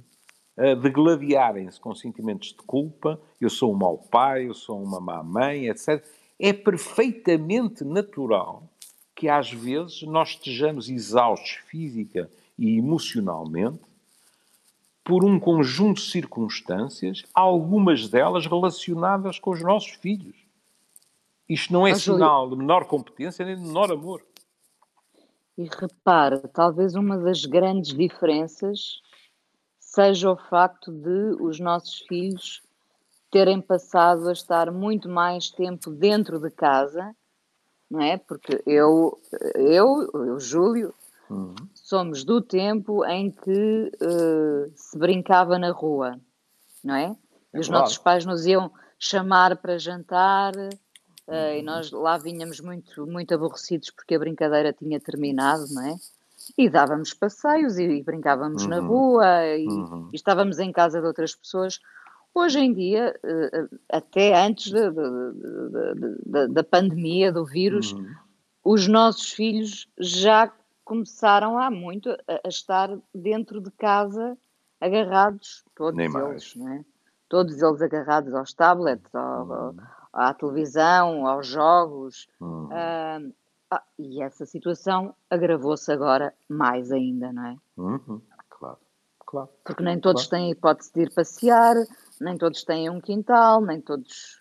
a 0.57 0.75
degladiarem-se 0.75 1.79
com 1.79 1.95
sentimentos 1.95 2.49
de 2.49 2.63
culpa, 2.67 3.21
eu 3.41 3.51
sou 3.51 3.73
um 3.73 3.77
mau 3.77 3.99
pai, 3.99 4.49
eu 4.49 4.55
sou 4.55 4.83
uma 4.83 5.01
má 5.01 5.23
mãe, 5.23 5.69
etc. 5.69 6.05
É 6.39 6.53
perfeitamente 6.53 7.85
natural 7.85 8.63
que 9.15 9.29
às 9.29 9.53
vezes 9.53 10.03
nós 10.03 10.31
estejamos 10.31 10.89
exaustos 10.89 11.59
física 11.67 12.31
e 12.59 12.79
emocionalmente 12.79 13.81
por 15.05 15.25
um 15.25 15.39
conjunto 15.39 16.01
de 16.01 16.11
circunstâncias, 16.11 17.23
algumas 17.33 18.09
delas 18.09 18.45
relacionadas 18.45 19.39
com 19.39 19.51
os 19.51 19.63
nossos 19.63 19.93
filhos. 19.93 20.37
Isto 21.49 21.73
não 21.73 21.87
é 21.87 21.93
Mas, 21.93 22.03
sinal 22.03 22.51
de 22.51 22.57
menor 22.57 22.87
competência 22.87 23.45
nem 23.45 23.55
de 23.55 23.63
menor 23.63 23.93
amor. 23.93 24.27
E 25.57 25.65
repare, 25.65 26.41
talvez 26.53 26.97
uma 26.97 27.17
das 27.17 27.45
grandes 27.45 27.95
diferenças 27.95 29.01
seja 29.79 30.31
o 30.31 30.37
facto 30.37 30.91
de 30.91 31.41
os 31.41 31.61
nossos 31.61 32.01
filhos 32.01 32.63
terem 33.31 33.61
passado 33.61 34.29
a 34.29 34.33
estar 34.33 34.71
muito 34.71 35.09
mais 35.09 35.51
tempo 35.51 35.91
dentro 35.91 36.39
de 36.41 36.51
casa, 36.51 37.15
não 37.89 38.01
é? 38.01 38.19
Porque 38.19 38.61
eu, 38.67 39.19
eu, 39.55 40.11
o 40.13 40.41
Júlio, 40.41 40.93
Uhum. 41.29 41.55
Somos 41.75 42.25
do 42.25 42.41
tempo 42.41 43.05
em 43.05 43.31
que 43.31 43.91
uh, 44.01 44.73
se 44.75 44.99
brincava 44.99 45.59
na 45.59 45.71
rua, 45.71 46.21
não 46.83 46.95
é? 46.95 47.17
é 47.53 47.59
os 47.59 47.67
claro. 47.69 47.83
nossos 47.83 47.99
pais 47.99 48.25
nos 48.25 48.47
iam 48.47 48.71
chamar 48.99 49.57
para 49.57 49.79
jantar 49.79 50.55
uh, 50.57 50.71
uhum. 51.29 51.53
e 51.59 51.63
nós 51.63 51.91
lá 51.91 52.17
vinhamos 52.17 52.61
muito, 52.61 53.07
muito 53.07 53.35
aborrecidos 53.35 53.91
porque 53.91 54.15
a 54.15 54.19
brincadeira 54.19 54.73
tinha 54.73 55.01
terminado, 55.01 55.65
não 55.73 55.87
é? 55.87 55.97
E 56.57 56.69
dávamos 56.69 57.13
passeios 57.13 57.77
e, 57.77 57.85
e 57.85 58.03
brincávamos 58.03 58.63
uhum. 58.63 58.69
na 58.69 58.79
rua 58.81 59.47
e, 59.47 59.67
uhum. 59.67 60.11
e, 60.13 60.17
estávamos 60.17 60.59
em 60.59 60.71
casa 60.71 61.01
de 61.01 61.07
outras 61.07 61.35
pessoas. 61.35 61.81
Hoje 62.33 62.61
em 62.61 62.73
dia, 62.73 63.19
uh, 63.25 63.79
até 63.91 64.47
antes 64.47 64.71
da, 64.71 64.91
da, 64.91 66.47
da, 66.47 66.65
pandemia, 66.65 67.33
do 67.33 67.45
vírus, 67.45 67.93
uhum. 67.93 68.07
os 68.63 68.87
nossos 68.87 69.33
filhos 69.33 69.89
já 69.99 70.53
começaram 70.87 71.59
há 71.59 71.71
muito 71.71 72.09
a, 72.11 72.41
a 72.45 72.49
estar 72.49 72.97
dentro 73.13 73.61
de 73.61 73.71
casa 73.73 74.39
agarrados, 74.81 75.65
todos 75.75 75.97
Nem 75.97 76.09
eles, 76.17 76.55
né? 76.55 76.85
todos 77.29 77.61
eles 77.61 77.83
agarrados 77.83 78.33
aos 78.33 78.55
tablets, 78.55 79.13
ao, 79.15 79.73
hum. 79.73 79.77
à 80.13 80.33
televisão, 80.33 81.27
aos 81.27 81.47
jogos. 81.47 82.29
Hum. 82.41 82.67
Uh, 82.67 83.35
ah, 83.71 83.83
e 83.99 84.23
essa 84.23 84.47
situação 84.47 85.13
agravou-se 85.29 85.91
agora 85.91 86.33
mais 86.49 86.93
ainda, 86.93 87.33
não 87.33 87.47
é? 87.47 87.57
Uhum. 87.77 88.23
Claro, 88.49 88.79
claro. 89.19 89.49
Porque 89.65 89.83
nem 89.83 89.99
todos 89.99 90.29
claro. 90.29 90.43
têm 90.43 90.53
a 90.53 90.53
hipótese 90.53 90.93
de 90.95 91.03
ir 91.03 91.13
passear, 91.13 91.75
nem 92.21 92.39
todos 92.39 92.63
têm 92.63 92.89
um 92.89 93.01
quintal, 93.01 93.61
nem 93.61 93.81
todos. 93.81 94.41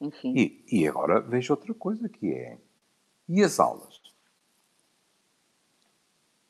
Enfim. 0.00 0.34
E, 0.36 0.64
e 0.72 0.88
agora 0.88 1.20
vejo 1.20 1.52
outra 1.52 1.72
coisa 1.72 2.08
que 2.08 2.32
é. 2.32 2.58
E 3.28 3.44
as 3.44 3.60
aulas? 3.60 3.93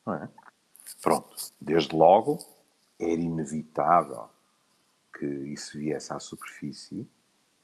É? 0.07 0.29
Pronto, 1.01 1.35
desde 1.59 1.95
logo 1.95 2.39
era 2.99 3.19
inevitável 3.19 4.29
que 5.17 5.25
isso 5.25 5.77
viesse 5.77 6.13
à 6.13 6.19
superfície. 6.19 7.07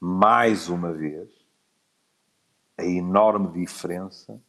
Mais 0.00 0.68
uma 0.68 0.92
vez, 0.92 1.30
a 2.76 2.84
enorme 2.84 3.52
diferença 3.52 4.40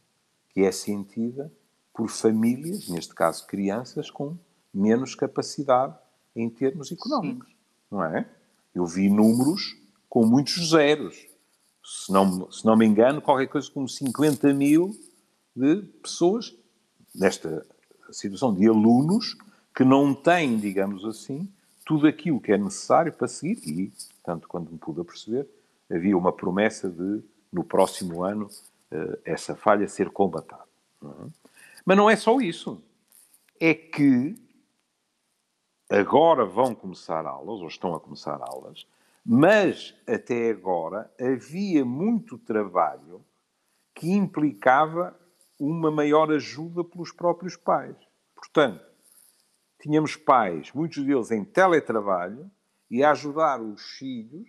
que 0.49 0.61
é 0.61 0.71
sentida 0.71 1.51
por 1.93 2.09
famílias, 2.09 2.89
neste 2.89 3.13
caso 3.13 3.45
crianças, 3.45 4.09
com 4.09 4.37
menos 4.73 5.13
capacidade 5.13 5.95
em 6.35 6.49
termos 6.49 6.91
económicos. 6.91 7.49
Sim. 7.49 7.55
Não 7.91 8.03
é? 8.03 8.27
Eu 8.73 8.85
vi 8.85 9.09
números 9.09 9.77
com 10.09 10.25
muitos 10.25 10.69
zeros. 10.69 11.27
Se 11.83 12.11
não, 12.11 12.51
se 12.51 12.65
não 12.65 12.75
me 12.75 12.85
engano, 12.85 13.21
qualquer 13.21 13.47
coisa 13.47 13.69
como 13.69 13.87
50 13.87 14.51
mil 14.53 14.97
de 15.55 15.83
pessoas 16.01 16.55
nesta 17.13 17.63
situação 18.13 18.53
de 18.53 18.67
alunos 18.67 19.37
que 19.75 19.83
não 19.83 20.13
têm, 20.13 20.57
digamos 20.57 21.03
assim, 21.05 21.51
tudo 21.85 22.07
aquilo 22.07 22.39
que 22.39 22.51
é 22.51 22.57
necessário 22.57 23.11
para 23.11 23.27
seguir 23.27 23.59
e, 23.67 23.91
tanto 24.23 24.47
quando 24.47 24.71
me 24.71 24.77
pude 24.77 25.03
perceber, 25.03 25.47
havia 25.91 26.17
uma 26.17 26.31
promessa 26.31 26.89
de, 26.89 27.23
no 27.51 27.63
próximo 27.63 28.23
ano, 28.23 28.49
eh, 28.91 29.19
essa 29.25 29.55
falha 29.55 29.87
ser 29.87 30.09
combatada. 30.09 30.63
É? 31.03 31.07
Mas 31.85 31.97
não 31.97 32.09
é 32.09 32.15
só 32.15 32.39
isso. 32.39 32.81
É 33.59 33.73
que 33.73 34.35
agora 35.89 36.45
vão 36.45 36.73
começar 36.73 37.25
aulas, 37.25 37.59
ou 37.59 37.67
estão 37.67 37.93
a 37.93 37.99
começar 37.99 38.39
aulas, 38.41 38.87
mas 39.25 39.93
até 40.07 40.49
agora 40.49 41.11
havia 41.19 41.85
muito 41.85 42.37
trabalho 42.37 43.23
que 43.93 44.11
implicava 44.11 45.17
uma 45.59 45.91
maior 45.91 46.31
ajuda 46.31 46.83
pelos 46.83 47.11
próprios 47.11 47.55
pais. 47.55 47.95
Portanto, 48.35 48.83
tínhamos 49.81 50.15
pais, 50.15 50.71
muitos 50.73 51.03
deles 51.03 51.31
em 51.31 51.43
teletrabalho, 51.43 52.49
e 52.89 53.03
a 53.03 53.11
ajudar 53.11 53.61
os 53.61 53.81
filhos, 53.97 54.47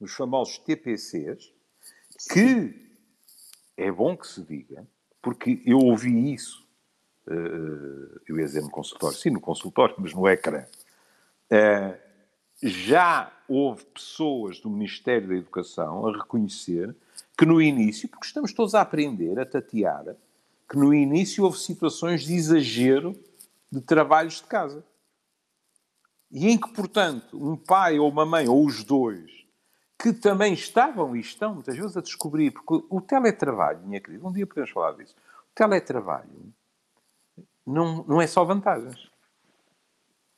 nos 0.00 0.12
famosos 0.12 0.58
TPCs, 0.58 1.52
que 2.32 2.74
é 3.76 3.90
bom 3.90 4.16
que 4.16 4.26
se 4.26 4.42
diga, 4.42 4.86
porque 5.22 5.62
eu 5.64 5.78
ouvi 5.78 6.34
isso, 6.34 6.66
uh, 7.26 8.20
eu 8.26 8.38
ia 8.38 8.44
dizer 8.44 8.62
no 8.62 8.70
consultório, 8.70 9.16
sim, 9.16 9.30
no 9.30 9.40
consultório, 9.40 9.94
mas 9.98 10.12
no 10.12 10.28
ecrã. 10.28 10.64
Uh, 11.50 11.96
já 12.62 13.32
houve 13.48 13.84
pessoas 13.86 14.60
do 14.60 14.70
Ministério 14.70 15.28
da 15.28 15.34
Educação 15.34 16.06
a 16.06 16.16
reconhecer 16.16 16.94
que 17.36 17.44
no 17.44 17.60
início, 17.60 18.08
porque 18.08 18.26
estamos 18.26 18.52
todos 18.52 18.74
a 18.74 18.80
aprender, 18.80 19.38
a 19.38 19.44
tatear, 19.44 20.16
que 20.68 20.76
no 20.76 20.92
início 20.92 21.44
houve 21.44 21.58
situações 21.58 22.22
de 22.22 22.34
exagero 22.34 23.18
de 23.70 23.80
trabalhos 23.80 24.36
de 24.36 24.44
casa. 24.44 24.84
E 26.30 26.48
em 26.48 26.58
que, 26.58 26.72
portanto, 26.72 27.36
um 27.36 27.56
pai 27.56 27.98
ou 27.98 28.08
uma 28.08 28.26
mãe, 28.26 28.48
ou 28.48 28.64
os 28.64 28.82
dois, 28.82 29.46
que 29.98 30.12
também 30.12 30.52
estavam 30.52 31.16
e 31.16 31.20
estão 31.20 31.54
muitas 31.54 31.76
vezes 31.76 31.96
a 31.96 32.00
descobrir, 32.00 32.50
porque 32.50 32.84
o 32.90 33.00
teletrabalho, 33.00 33.80
minha 33.86 34.00
querida, 34.00 34.26
um 34.26 34.32
dia 34.32 34.46
podemos 34.46 34.70
falar 34.70 34.92
disso, 34.92 35.14
o 35.16 35.54
teletrabalho 35.54 36.52
não, 37.64 38.04
não 38.04 38.20
é 38.20 38.26
só 38.26 38.44
vantagens. 38.44 39.10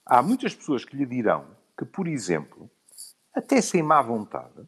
Há 0.04 0.22
muitas 0.22 0.54
pessoas 0.54 0.84
que 0.84 0.96
lhe 0.96 1.04
dirão 1.04 1.46
que, 1.76 1.84
por 1.84 2.06
exemplo, 2.06 2.70
até 3.34 3.60
sem 3.60 3.82
má 3.82 4.00
vontade, 4.00 4.66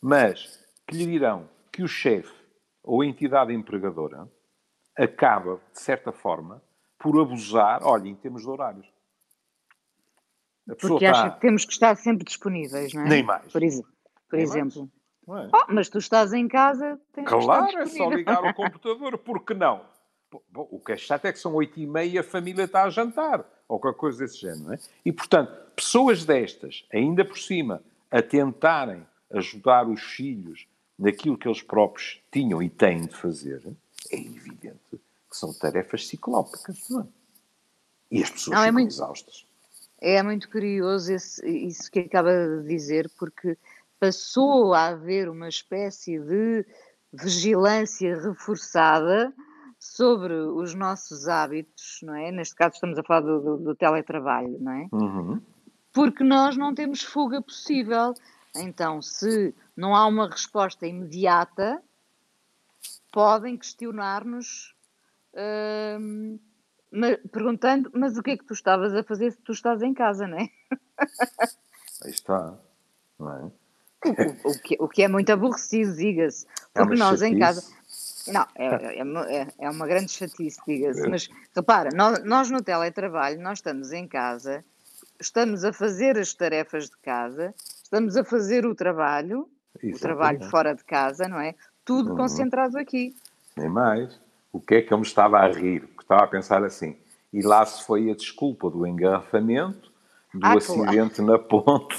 mas 0.00 0.62
que 0.86 0.96
lhe 0.96 1.06
dirão 1.06 1.48
que 1.72 1.82
o 1.82 1.88
chefe 1.88 2.34
ou 2.82 3.02
a 3.02 3.06
entidade 3.06 3.52
empregadora 3.52 4.28
acaba, 4.98 5.60
de 5.72 5.80
certa 5.80 6.10
forma, 6.10 6.60
por 6.98 7.18
abusar, 7.20 7.82
olha, 7.84 8.08
em 8.08 8.14
termos 8.16 8.42
de 8.42 8.48
horários. 8.48 8.86
Porque 10.80 11.06
acha 11.06 11.26
está... 11.26 11.30
que 11.30 11.40
temos 11.40 11.64
que 11.64 11.72
estar 11.72 11.96
sempre 11.96 12.24
disponíveis, 12.24 12.92
não 12.92 13.02
é? 13.02 13.08
Nem 13.08 13.22
mais. 13.22 13.50
Por, 13.50 13.62
ex... 13.62 13.80
por 13.80 14.36
Nem 14.36 14.42
exemplo. 14.42 14.90
Mais. 15.26 15.46
É? 15.46 15.50
Oh, 15.54 15.72
mas 15.72 15.88
tu 15.88 15.98
estás 15.98 16.32
em 16.32 16.48
casa, 16.48 17.00
tens 17.12 17.28
Claro, 17.28 17.78
é 17.78 17.86
só 17.86 18.10
ligar 18.10 18.44
o 18.44 18.52
computador, 18.54 19.16
por 19.18 19.44
que 19.44 19.54
não? 19.54 19.82
Bom, 20.50 20.68
o 20.70 20.78
que 20.80 20.92
é 20.92 20.96
chato 20.96 21.24
é 21.24 21.32
que 21.32 21.38
são 21.38 21.54
oito 21.54 21.78
e 21.80 21.86
meia 21.86 22.20
a 22.20 22.24
família 22.24 22.64
está 22.64 22.82
a 22.82 22.90
jantar, 22.90 23.44
ou 23.66 23.78
qualquer 23.78 23.98
coisa 23.98 24.18
desse 24.18 24.38
género, 24.38 24.64
não 24.64 24.72
é? 24.74 24.78
E, 25.04 25.12
portanto, 25.12 25.52
pessoas 25.74 26.24
destas, 26.24 26.86
ainda 26.92 27.24
por 27.24 27.38
cima, 27.38 27.82
a 28.10 28.20
tentarem 28.20 29.06
ajudar 29.32 29.88
os 29.88 30.02
filhos 30.02 30.66
naquilo 30.98 31.38
que 31.38 31.46
eles 31.46 31.62
próprios 31.62 32.20
tinham 32.30 32.62
e 32.62 32.68
têm 32.68 33.06
de 33.06 33.14
fazer, 33.14 33.62
é 34.10 34.16
evidente 34.16 34.78
que 34.90 35.36
são 35.36 35.52
tarefas 35.52 36.06
ciclópicas, 36.06 36.88
não 36.88 37.00
é? 37.00 37.06
E 38.10 38.22
as 38.22 38.30
pessoas 38.30 38.56
não, 38.56 38.64
é 38.64 38.70
muito, 38.70 38.90
exaustas. 38.90 39.46
É 40.00 40.22
muito 40.22 40.48
curioso 40.48 41.12
esse, 41.12 41.46
isso 41.46 41.90
que 41.90 42.00
acaba 42.00 42.30
de 42.30 42.68
dizer, 42.68 43.10
porque 43.18 43.56
passou 44.00 44.72
a 44.72 44.86
haver 44.86 45.28
uma 45.28 45.48
espécie 45.48 46.18
de 46.18 46.64
vigilância 47.12 48.18
reforçada 48.20 49.32
sobre 49.78 50.34
os 50.34 50.74
nossos 50.74 51.28
hábitos, 51.28 52.00
não 52.02 52.14
é? 52.14 52.32
Neste 52.32 52.54
caso 52.54 52.74
estamos 52.74 52.98
a 52.98 53.02
falar 53.02 53.20
do, 53.20 53.40
do, 53.40 53.56
do 53.58 53.74
teletrabalho, 53.74 54.58
não 54.60 54.72
é? 54.72 54.88
Uhum. 54.92 55.40
Porque 55.92 56.24
nós 56.24 56.56
não 56.56 56.74
temos 56.74 57.02
fuga 57.02 57.40
possível. 57.40 58.14
Então, 58.56 59.00
se 59.00 59.54
não 59.76 59.94
há 59.94 60.06
uma 60.06 60.28
resposta 60.28 60.86
imediata, 60.86 61.82
podem 63.12 63.56
questionar-nos 63.56 64.74
mas, 66.90 67.18
perguntando, 67.30 67.90
mas 67.94 68.16
o 68.16 68.22
que 68.22 68.32
é 68.32 68.36
que 68.36 68.44
tu 68.44 68.54
estavas 68.54 68.94
a 68.94 69.02
fazer 69.02 69.32
se 69.32 69.38
tu 69.38 69.52
estás 69.52 69.82
em 69.82 69.92
casa, 69.92 70.26
não 70.26 70.38
é? 70.38 70.48
Aí 72.04 72.10
está, 72.10 72.58
não 73.18 73.32
é? 73.32 73.52
O, 74.44 74.50
o, 74.50 74.58
que, 74.60 74.76
o 74.80 74.88
que 74.88 75.02
é 75.02 75.08
muito 75.08 75.30
aborrecido, 75.30 75.94
diga-se. 75.94 76.46
É 76.74 76.80
porque 76.80 76.94
é 76.94 76.98
nós 76.98 77.18
chatice. 77.18 77.26
em 77.26 77.38
casa. 77.38 77.78
Não, 78.28 78.46
é, 78.54 79.40
é, 79.40 79.48
é 79.58 79.70
uma 79.70 79.86
grande 79.86 80.12
chatice, 80.12 80.60
diga-se. 80.66 81.06
Mas 81.08 81.28
repara, 81.54 81.90
nós, 81.94 82.22
nós 82.24 82.50
no 82.50 82.62
teletrabalho, 82.62 83.40
nós 83.40 83.58
estamos 83.58 83.92
em 83.92 84.06
casa, 84.06 84.64
estamos 85.20 85.64
a 85.64 85.72
fazer 85.72 86.16
as 86.16 86.32
tarefas 86.32 86.88
de 86.88 86.96
casa, 86.98 87.52
estamos 87.82 88.16
a 88.16 88.24
fazer 88.24 88.64
o 88.64 88.74
trabalho, 88.74 89.50
Exatamente. 89.74 89.96
o 89.96 90.00
trabalho 90.00 90.50
fora 90.50 90.74
de 90.74 90.84
casa, 90.84 91.26
não 91.26 91.40
é? 91.40 91.54
Tudo 91.88 92.10
uhum. 92.10 92.16
concentrado 92.18 92.76
aqui. 92.76 93.16
Nem 93.56 93.70
mais. 93.70 94.20
O 94.52 94.60
que 94.60 94.74
é 94.74 94.82
que 94.82 94.92
eu 94.92 94.98
me 94.98 95.06
estava 95.06 95.38
a 95.38 95.48
rir? 95.48 95.80
Porque 95.80 96.02
estava 96.02 96.24
a 96.24 96.26
pensar 96.26 96.62
assim, 96.62 96.98
e 97.32 97.40
lá 97.40 97.64
se 97.64 97.82
foi 97.82 98.10
a 98.10 98.14
desculpa 98.14 98.68
do 98.68 98.86
engarrafamento, 98.86 99.90
do 100.34 100.46
ah, 100.46 100.52
acidente 100.58 101.22
claro. 101.22 101.32
na 101.32 101.38
ponte. 101.38 101.96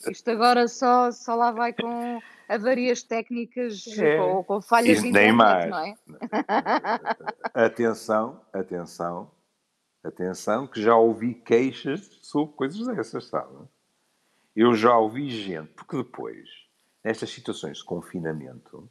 Isto 0.10 0.30
agora 0.30 0.66
só, 0.66 1.10
só 1.10 1.34
lá 1.34 1.52
vai 1.52 1.74
com 1.74 2.22
avarias 2.48 3.02
técnicas 3.02 3.86
é. 3.98 4.18
ou 4.18 4.42
com 4.42 4.62
falhas 4.62 5.02
de 5.02 5.08
internet, 5.08 5.36
mais. 5.36 5.70
não 5.70 5.78
é? 5.78 5.94
Atenção, 7.52 8.40
atenção, 8.50 9.30
atenção, 10.02 10.66
que 10.66 10.80
já 10.80 10.96
ouvi 10.96 11.34
queixas 11.34 12.18
sobre 12.22 12.54
coisas 12.54 12.86
dessas, 12.86 13.26
sabe? 13.26 13.52
Eu 14.56 14.74
já 14.74 14.96
ouvi 14.96 15.28
gente, 15.28 15.68
porque 15.74 15.98
depois, 15.98 16.48
nestas 17.08 17.30
situações 17.30 17.78
de 17.78 17.84
confinamento, 17.84 18.86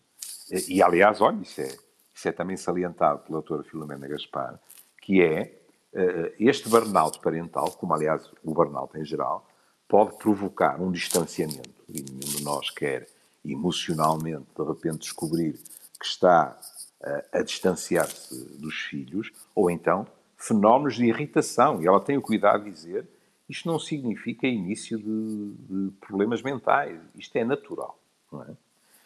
e 0.67 0.81
aliás, 0.81 1.21
olha, 1.21 1.39
isso 1.41 1.61
é, 1.61 1.67
isso 2.15 2.27
é 2.27 2.31
também 2.31 2.57
salientado 2.57 3.19
pela 3.19 3.39
doutora 3.39 3.63
Filomena 3.63 4.07
Gaspar, 4.07 4.59
que 5.03 5.21
é 5.21 5.55
uh, 5.93 6.33
este 6.39 6.67
burnout 6.67 7.19
parental, 7.19 7.71
como 7.73 7.93
aliás 7.93 8.27
o 8.43 8.53
burnout 8.53 8.97
em 8.97 9.05
geral, 9.05 9.47
pode 9.87 10.17
provocar 10.17 10.81
um 10.81 10.91
distanciamento, 10.91 11.83
e 11.87 12.01
nenhum 12.01 12.19
de 12.19 12.43
nós 12.43 12.71
quer 12.71 13.07
emocionalmente, 13.45 14.47
de 14.57 14.63
repente, 14.63 14.99
descobrir 14.99 15.53
que 15.99 16.05
está 16.05 16.59
uh, 17.01 17.37
a 17.37 17.43
distanciar-se 17.43 18.33
dos 18.57 18.75
filhos, 18.75 19.31
ou 19.53 19.69
então 19.69 20.07
fenómenos 20.35 20.95
de 20.95 21.05
irritação. 21.05 21.83
E 21.83 21.87
ela 21.87 21.99
tem 21.99 22.17
o 22.17 22.21
cuidado 22.21 22.63
de 22.63 22.71
dizer 22.71 23.07
isto 23.49 23.67
não 23.67 23.79
significa 23.79 24.45
início 24.45 24.97
de, 24.97 25.53
de 25.69 25.91
problemas 26.01 26.41
mentais. 26.41 26.99
Isto 27.15 27.37
é 27.37 27.45
natural. 27.45 27.97
É? 28.33 28.53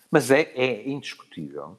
Mas 0.10 0.32
é, 0.32 0.42
é, 0.42 0.90
indiscutível 0.90 1.78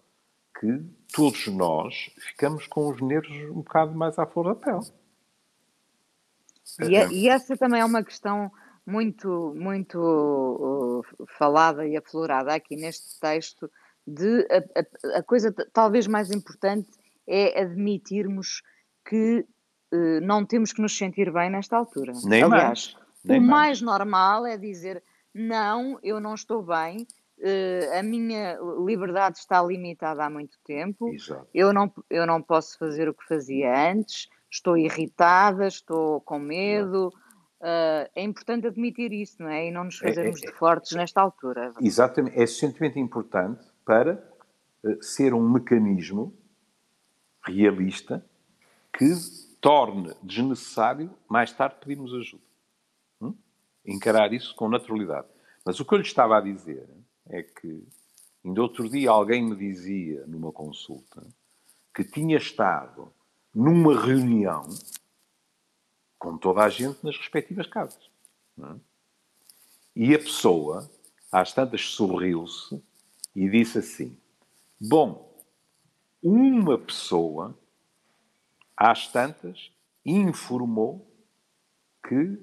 que 0.58 0.80
todos 1.12 1.46
nós 1.48 2.10
ficamos 2.18 2.66
com 2.66 2.88
os 2.88 3.00
nervos 3.00 3.36
um 3.50 3.62
bocado 3.62 3.94
mais 3.94 4.18
à 4.18 4.26
flor 4.26 4.44
da 4.46 4.54
pele. 4.54 4.86
E, 6.88 6.96
é, 6.96 7.08
e 7.10 7.28
essa 7.28 7.56
também 7.56 7.80
é 7.80 7.84
uma 7.84 8.02
questão 8.02 8.50
muito, 8.86 9.54
muito 9.56 9.98
uh, 9.98 11.26
falada 11.38 11.86
e 11.86 11.96
aflorada 11.96 12.54
aqui 12.54 12.76
neste 12.76 13.18
texto, 13.20 13.70
de 14.06 14.46
a, 14.50 15.16
a, 15.16 15.18
a, 15.18 15.22
coisa 15.22 15.54
talvez 15.72 16.06
mais 16.06 16.30
importante 16.30 16.90
é 17.26 17.60
admitirmos 17.60 18.62
que 19.04 19.46
uh, 19.92 20.20
não 20.22 20.44
temos 20.44 20.72
que 20.72 20.82
nos 20.82 20.96
sentir 20.96 21.32
bem 21.32 21.50
nesta 21.50 21.76
altura. 21.76 22.12
Nem 22.24 22.42
Aliás, 22.42 22.94
mais. 22.94 22.96
Nem 23.24 23.38
o 23.38 23.42
mais. 23.42 23.80
mais 23.80 23.82
normal 23.82 24.46
é 24.46 24.56
dizer 24.56 25.02
não, 25.32 25.98
eu 26.02 26.20
não 26.20 26.34
estou 26.34 26.62
bem, 26.62 27.06
uh, 27.42 27.98
a 27.98 28.02
minha 28.02 28.58
liberdade 28.84 29.38
está 29.38 29.62
limitada 29.62 30.24
há 30.24 30.30
muito 30.30 30.58
tempo, 30.64 31.10
eu 31.52 31.72
não, 31.72 31.92
eu 32.08 32.26
não 32.26 32.40
posso 32.40 32.78
fazer 32.78 33.08
o 33.08 33.14
que 33.14 33.26
fazia 33.26 33.90
antes, 33.90 34.28
estou 34.50 34.76
irritada, 34.76 35.66
estou 35.66 36.20
com 36.20 36.38
medo. 36.38 37.08
Uh, 37.60 38.08
é 38.14 38.22
importante 38.22 38.66
admitir 38.66 39.12
isso, 39.12 39.40
não 39.40 39.48
é? 39.48 39.68
E 39.68 39.70
não 39.70 39.84
nos 39.84 39.98
fazermos 39.98 40.42
é, 40.42 40.46
é, 40.46 40.50
de 40.50 40.56
fortes 40.56 40.92
nesta 40.92 41.20
altura. 41.20 41.72
Exatamente, 41.80 42.36
é 42.36 42.46
suficientemente 42.46 42.98
importante 42.98 43.64
para 43.84 44.22
uh, 44.84 45.02
ser 45.02 45.34
um 45.34 45.48
mecanismo 45.48 46.36
realista 47.44 48.24
que 48.92 49.06
torne 49.60 50.12
desnecessário 50.22 51.10
mais 51.28 51.52
tarde 51.52 51.76
pedirmos 51.80 52.12
ajuda. 52.12 52.42
Hum? 53.20 53.34
Encarar 53.86 54.32
isso 54.32 54.54
com 54.56 54.68
naturalidade. 54.68 55.26
Mas 55.64 55.78
o 55.78 55.84
que 55.84 55.94
eu 55.94 55.98
lhe 55.98 56.04
estava 56.04 56.36
a 56.36 56.40
dizer 56.40 56.88
é 57.26 57.42
que, 57.42 57.86
ainda 58.44 58.62
outro 58.62 58.88
dia, 58.88 59.10
alguém 59.10 59.42
me 59.42 59.56
dizia 59.56 60.26
numa 60.26 60.52
consulta 60.52 61.26
que 61.94 62.04
tinha 62.04 62.36
estado 62.36 63.12
numa 63.54 64.00
reunião 64.00 64.68
com 66.18 66.38
toda 66.38 66.62
a 66.62 66.68
gente 66.68 67.04
nas 67.04 67.16
respectivas 67.16 67.66
casas. 67.66 68.10
É? 68.58 68.76
E 69.94 70.14
a 70.14 70.18
pessoa, 70.18 70.90
às 71.30 71.52
tantas, 71.52 71.82
sorriu-se 71.82 72.82
e 73.34 73.48
disse 73.48 73.78
assim: 73.78 74.16
Bom, 74.80 75.36
uma 76.22 76.78
pessoa, 76.78 77.58
às 78.76 79.08
tantas, 79.08 79.70
informou 80.04 81.06
que 82.06 82.38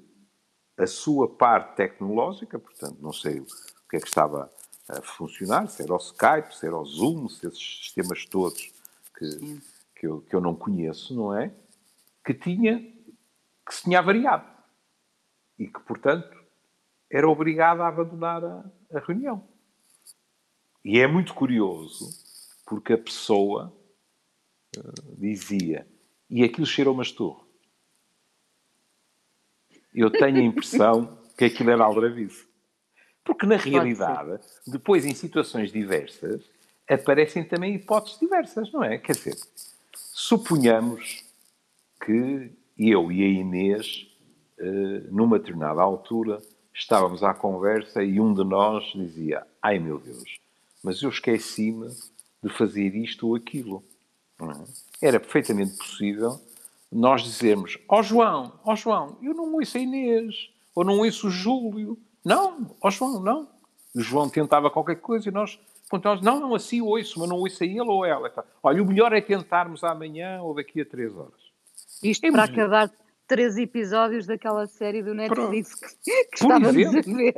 a 0.76 0.86
sua 0.86 1.28
parte 1.28 1.76
tecnológica, 1.76 2.58
portanto, 2.58 2.98
não 3.00 3.12
sei 3.12 3.40
o 3.40 3.46
que 3.88 3.96
é 3.96 4.00
que 4.00 4.06
estava 4.06 4.50
a 4.98 5.02
funcionar, 5.02 5.68
se 5.68 5.82
era 5.82 5.92
o 5.92 5.98
Skype, 5.98 6.54
se 6.54 6.66
era 6.66 6.76
o 6.76 6.84
Zoom, 6.84 7.28
se 7.28 7.46
esses 7.46 7.78
sistemas 7.78 8.26
todos 8.26 8.72
que, 9.16 9.60
que, 9.96 10.06
eu, 10.06 10.20
que 10.22 10.34
eu 10.34 10.40
não 10.40 10.54
conheço, 10.54 11.14
não 11.14 11.36
é? 11.36 11.52
Que 12.24 12.34
tinha 12.34 12.80
que 13.70 13.74
se 13.74 13.84
tinha 13.84 14.00
avariado 14.00 14.44
e 15.56 15.68
que, 15.68 15.78
portanto, 15.80 16.36
era 17.08 17.28
obrigado 17.28 17.82
a 17.82 17.88
abandonar 17.88 18.44
a, 18.44 18.64
a 18.92 18.98
reunião. 18.98 19.46
E 20.84 20.98
é 20.98 21.06
muito 21.06 21.34
curioso 21.34 22.08
porque 22.66 22.94
a 22.94 22.98
pessoa 22.98 23.72
uh, 24.76 25.16
dizia 25.16 25.86
e 26.28 26.42
aquilo 26.42 26.66
cheirou-me 26.66 27.02
estorro. 27.02 27.46
Eu 29.94 30.10
tenho 30.10 30.38
a 30.38 30.42
impressão 30.42 31.18
que 31.36 31.44
aquilo 31.44 31.70
era 31.70 31.84
aldravice. 31.84 32.49
Porque, 33.24 33.46
na 33.46 33.56
realidade, 33.56 34.40
depois, 34.66 35.04
em 35.04 35.14
situações 35.14 35.70
diversas, 35.70 36.42
aparecem 36.88 37.44
também 37.44 37.74
hipóteses 37.74 38.18
diversas, 38.18 38.72
não 38.72 38.82
é? 38.82 38.98
Quer 38.98 39.12
dizer, 39.12 39.36
suponhamos 39.94 41.24
que 42.04 42.50
eu 42.78 43.12
e 43.12 43.22
a 43.22 43.28
Inês, 43.28 44.06
eh, 44.58 45.02
numa 45.10 45.38
determinada 45.38 45.82
altura, 45.82 46.40
estávamos 46.74 47.22
à 47.22 47.34
conversa 47.34 48.02
e 48.02 48.18
um 48.18 48.32
de 48.32 48.42
nós 48.42 48.84
dizia: 48.94 49.46
Ai 49.62 49.78
meu 49.78 49.98
Deus, 49.98 50.40
mas 50.82 51.02
eu 51.02 51.10
esqueci-me 51.10 51.88
de 52.42 52.50
fazer 52.50 52.94
isto 52.94 53.28
ou 53.28 53.34
aquilo. 53.34 53.84
É? 54.40 55.06
Era 55.08 55.20
perfeitamente 55.20 55.76
possível 55.76 56.40
nós 56.90 57.22
dizermos: 57.22 57.78
Ó 57.88 58.00
oh, 58.00 58.02
João, 58.02 58.52
ó 58.64 58.72
oh, 58.72 58.76
João, 58.76 59.18
eu 59.22 59.34
não 59.34 59.54
ouço 59.54 59.76
a 59.76 59.80
Inês, 59.80 60.50
ou 60.74 60.84
não 60.84 60.98
ouço 60.98 61.28
o 61.28 61.30
Júlio. 61.30 61.98
Não, 62.24 62.76
ó 62.80 62.90
João, 62.90 63.20
não. 63.20 63.48
O 63.94 64.00
João 64.00 64.28
tentava 64.28 64.70
qualquer 64.70 64.96
coisa 64.96 65.28
e 65.28 65.32
nós 65.32 65.58
perguntávamos: 65.88 66.24
Não, 66.24 66.40
não, 66.40 66.54
assim 66.54 66.80
ouço, 66.80 67.18
mas 67.18 67.28
não 67.28 67.36
ouço 67.38 67.62
a 67.62 67.66
ele 67.66 67.80
ou 67.80 68.04
a 68.04 68.08
ela. 68.08 68.32
Olha, 68.62 68.82
o 68.82 68.86
melhor 68.86 69.12
é 69.12 69.20
tentarmos 69.20 69.82
amanhã 69.82 70.40
ou 70.42 70.54
daqui 70.54 70.80
a 70.80 70.84
três 70.84 71.14
horas. 71.16 71.50
Isto 72.02 72.26
é 72.26 72.32
para 72.32 72.44
acabar 72.44 72.90
três 73.26 73.56
episódios 73.56 74.26
daquela 74.26 74.66
série 74.66 75.02
do 75.02 75.14
Netflix 75.14 75.74
que, 75.74 76.24
que 76.24 76.34
estávamos 76.34 76.74
exemplo, 76.74 77.12
a 77.12 77.16
ver. 77.16 77.34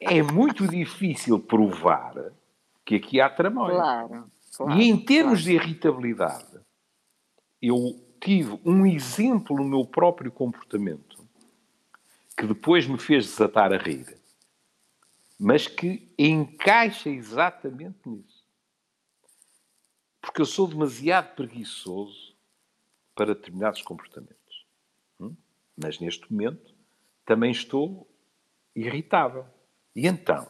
é 0.00 0.22
muito 0.22 0.66
difícil 0.66 1.38
provar 1.38 2.32
que 2.84 2.96
aqui 2.96 3.20
há 3.20 3.30
tramóia. 3.30 3.76
Claro, 3.76 4.24
claro, 4.56 4.80
e 4.80 4.88
em 4.88 4.96
termos 4.98 5.42
claro. 5.42 5.44
de 5.44 5.52
irritabilidade, 5.54 6.60
eu 7.60 7.98
tive 8.20 8.58
um 8.64 8.84
exemplo 8.84 9.56
no 9.56 9.64
meu 9.64 9.86
próprio 9.86 10.30
comportamento 10.30 11.21
que 12.36 12.46
depois 12.46 12.86
me 12.86 12.98
fez 12.98 13.26
desatar 13.26 13.72
a 13.72 13.76
rir, 13.76 14.20
mas 15.38 15.66
que 15.66 16.12
encaixa 16.18 17.08
exatamente 17.08 17.98
nisso. 18.08 18.42
Porque 20.20 20.40
eu 20.40 20.46
sou 20.46 20.68
demasiado 20.68 21.34
preguiçoso 21.34 22.34
para 23.14 23.34
determinados 23.34 23.82
comportamentos. 23.82 24.66
Hum? 25.20 25.34
Mas 25.76 25.98
neste 25.98 26.32
momento 26.32 26.74
também 27.26 27.50
estou 27.50 28.08
irritável. 28.74 29.46
E 29.94 30.06
então, 30.06 30.48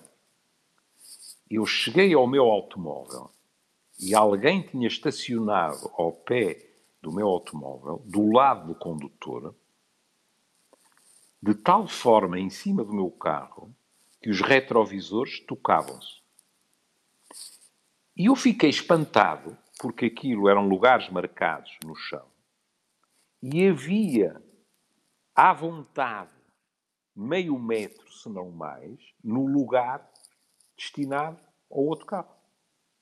eu 1.51 1.67
cheguei 1.67 2.15
ao 2.15 2.27
meu 2.27 2.45
automóvel 2.45 3.31
e 3.99 4.15
alguém 4.15 4.63
tinha 4.63 4.89
estacionado 4.89 5.91
ao 5.97 6.13
pé 6.13 6.71
do 7.01 7.13
meu 7.13 7.27
automóvel, 7.27 8.03
do 8.07 8.31
lado 8.31 8.69
do 8.69 8.75
condutor, 8.75 9.55
de 11.43 11.55
tal 11.55 11.89
forma 11.89 12.39
em 12.39 12.49
cima 12.49 12.85
do 12.85 12.93
meu 12.93 13.11
carro 13.11 13.75
que 14.21 14.31
os 14.31 14.41
retrovisores 14.41 15.41
tocavam-se. 15.41 16.23
E 18.17 18.27
eu 18.27 18.37
fiquei 18.37 18.71
espantado, 18.71 19.59
porque 19.81 20.07
aquilo 20.07 20.49
eram 20.49 20.69
lugares 20.69 21.09
marcados 21.11 21.77
no 21.85 21.97
chão, 21.97 22.27
e 23.43 23.67
havia 23.67 24.41
à 25.35 25.53
vontade 25.53 26.31
meio 27.17 27.59
metro, 27.59 28.09
se 28.13 28.29
não 28.29 28.51
mais, 28.51 29.01
no 29.25 29.47
lugar 29.47 30.09
destinado 30.77 31.41
ao 31.69 31.81
outro 31.85 32.07
carro. 32.07 32.37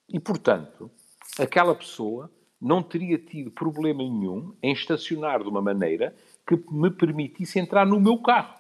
E, 0.09 0.19
portanto, 0.19 0.91
aquela 1.39 1.75
pessoa 1.75 2.33
não 2.61 2.83
teria 2.83 3.19
tido 3.19 3.51
problema 3.51 4.03
nenhum 4.03 4.57
em 4.63 4.73
estacionar 4.73 5.43
de 5.43 5.49
uma 5.49 5.61
maneira 5.61 6.17
que 6.59 6.73
me 6.73 6.91
permitisse 6.91 7.59
entrar 7.59 7.87
no 7.87 8.01
meu 8.01 8.19
carro. 8.19 8.59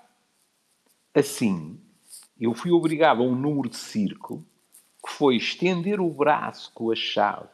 Assim, 1.14 1.81
eu 2.38 2.55
fui 2.55 2.70
obrigado 2.70 3.22
a 3.22 3.26
um 3.26 3.35
número 3.35 3.68
de 3.68 3.76
circo 3.76 4.44
que 5.05 5.12
foi 5.12 5.37
estender 5.37 6.00
o 6.00 6.11
braço 6.11 6.72
com 6.74 6.90
a 6.90 6.94
chave 6.94 7.48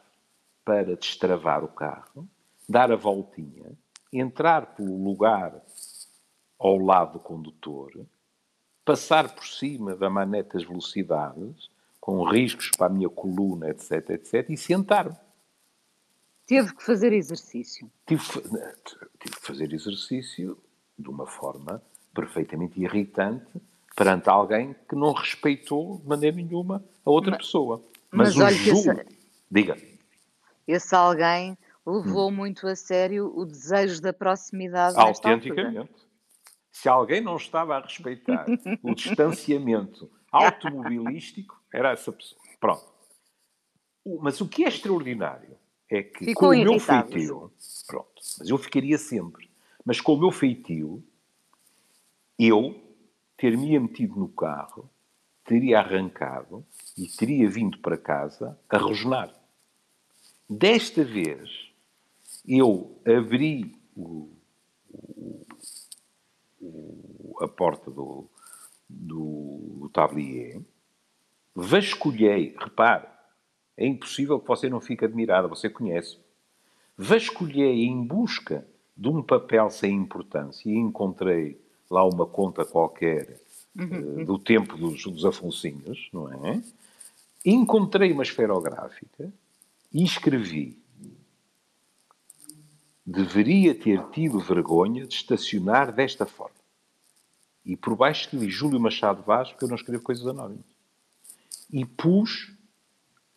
para 0.63 0.95
destravar 0.95 1.63
o 1.63 1.69
carro, 1.69 2.27
dar 2.67 2.91
a 2.91 2.95
voltinha, 2.95 3.71
entrar 4.11 4.75
pelo 4.75 5.01
lugar 5.01 5.61
ao 6.59 6.77
lado 6.77 7.13
do 7.13 7.19
condutor, 7.19 8.05
passar 8.83 9.33
por 9.33 9.45
cima 9.45 9.95
da 9.95 10.09
manete 10.09 10.53
das 10.53 10.63
velocidades, 10.63 11.69
com 11.99 12.23
riscos 12.23 12.71
para 12.77 12.87
a 12.87 12.89
minha 12.89 13.09
coluna, 13.09 13.69
etc, 13.69 14.11
etc, 14.11 14.49
e 14.49 14.57
sentar-me. 14.57 15.15
Teve 16.47 16.73
que 16.73 16.83
fazer 16.83 17.11
exercício. 17.11 17.91
Tive, 18.05 18.23
tive 18.23 19.35
que 19.35 19.45
fazer 19.45 19.73
exercício 19.73 20.57
de 20.97 21.09
uma 21.09 21.27
forma 21.27 21.83
perfeitamente 22.15 22.81
irritante 22.81 23.61
perante 23.95 24.29
alguém 24.29 24.75
que 24.87 24.95
não 24.95 25.11
respeitou 25.11 25.99
de 25.99 26.07
maneira 26.07 26.37
nenhuma 26.37 26.83
a 27.05 27.09
outra 27.09 27.31
mas, 27.31 27.39
pessoa. 27.39 27.83
Mas, 28.09 28.35
mas 28.35 28.53
o 28.53 28.57
julgo... 28.57 28.91
Esse, 28.91 29.17
Diga. 29.51 29.77
Esse 30.67 30.95
alguém 30.95 31.57
levou 31.85 32.29
hum. 32.29 32.35
muito 32.35 32.67
a 32.67 32.75
sério 32.75 33.31
o 33.35 33.45
desejo 33.45 34.01
da 34.01 34.13
proximidade 34.13 34.97
Autenticamente. 34.97 36.07
Se 36.71 36.87
alguém 36.87 37.21
não 37.21 37.37
estava 37.37 37.75
a 37.75 37.81
respeitar 37.81 38.45
o 38.83 38.93
distanciamento 38.93 40.09
automobilístico, 40.31 41.59
era 41.73 41.91
essa 41.91 42.11
pessoa. 42.11 42.39
Pronto. 42.59 42.85
Mas 44.21 44.39
o 44.39 44.47
que 44.47 44.63
é 44.63 44.67
extraordinário 44.67 45.57
é 45.89 46.03
que 46.03 46.25
Ficou 46.25 46.49
com 46.49 46.55
o 46.55 46.63
meu 46.63 46.79
feitio, 46.79 47.51
pronto, 47.87 48.21
mas 48.39 48.49
eu 48.49 48.57
ficaria 48.57 48.97
sempre, 48.97 49.49
mas 49.85 50.01
com 50.01 50.13
o 50.13 50.19
meu 50.19 50.31
feitio, 50.31 51.03
eu 52.37 52.79
ter-me 53.37 53.79
metido 53.79 54.19
no 54.19 54.27
carro, 54.27 54.89
teria 55.45 55.79
arrancado 55.79 56.65
e 56.97 57.07
teria 57.07 57.49
vindo 57.49 57.77
para 57.79 57.97
casa 57.97 58.59
a 58.69 58.77
rosnar. 58.77 59.33
Desta 60.49 61.03
vez, 61.03 61.71
eu 62.45 62.99
abri 63.05 63.75
o, 63.95 64.29
o, 64.89 65.45
o, 66.59 67.37
a 67.41 67.47
porta 67.47 67.89
do, 67.89 68.29
do, 68.89 69.77
do 69.79 69.89
tablier, 69.89 70.61
vasculhei, 71.55 72.55
repare, 72.57 73.07
é 73.77 73.85
impossível 73.85 74.39
que 74.39 74.47
você 74.47 74.69
não 74.69 74.81
fique 74.81 75.05
admirada, 75.05 75.47
você 75.47 75.69
conhece. 75.69 76.17
Vasculhei 76.97 77.85
em 77.85 78.03
busca 78.03 78.65
de 78.95 79.07
um 79.07 79.21
papel 79.21 79.69
sem 79.69 79.93
importância 79.93 80.67
e 80.67 80.75
encontrei 80.75 81.61
lá 81.89 82.03
uma 82.03 82.25
conta 82.25 82.65
qualquer 82.65 83.39
uhum. 83.77 84.21
uh, 84.21 84.25
do 84.25 84.39
tempo 84.39 84.75
dos, 84.75 85.03
dos 85.03 85.23
Afonsinhos, 85.23 86.09
não 86.11 86.27
é? 86.45 86.61
Encontrei 87.45 88.11
uma 88.11 88.23
esferográfica 88.23 89.31
e 89.93 90.03
escrevi 90.03 90.77
deveria 93.07 93.73
ter 93.73 94.03
tido 94.09 94.37
vergonha 94.37 95.07
de 95.07 95.13
estacionar 95.13 95.93
desta 95.93 96.25
forma. 96.25 96.57
E 97.65 97.77
por 97.77 97.95
baixo 97.95 98.23
escrevi 98.23 98.49
Júlio 98.49 98.81
Machado 98.81 99.23
Vaz, 99.23 99.49
porque 99.49 99.63
eu 99.63 99.69
não 99.69 99.77
escrevo 99.77 100.03
coisas 100.03 100.27
anónimas. 100.27 100.65
E 101.71 101.85
pus 101.85 102.51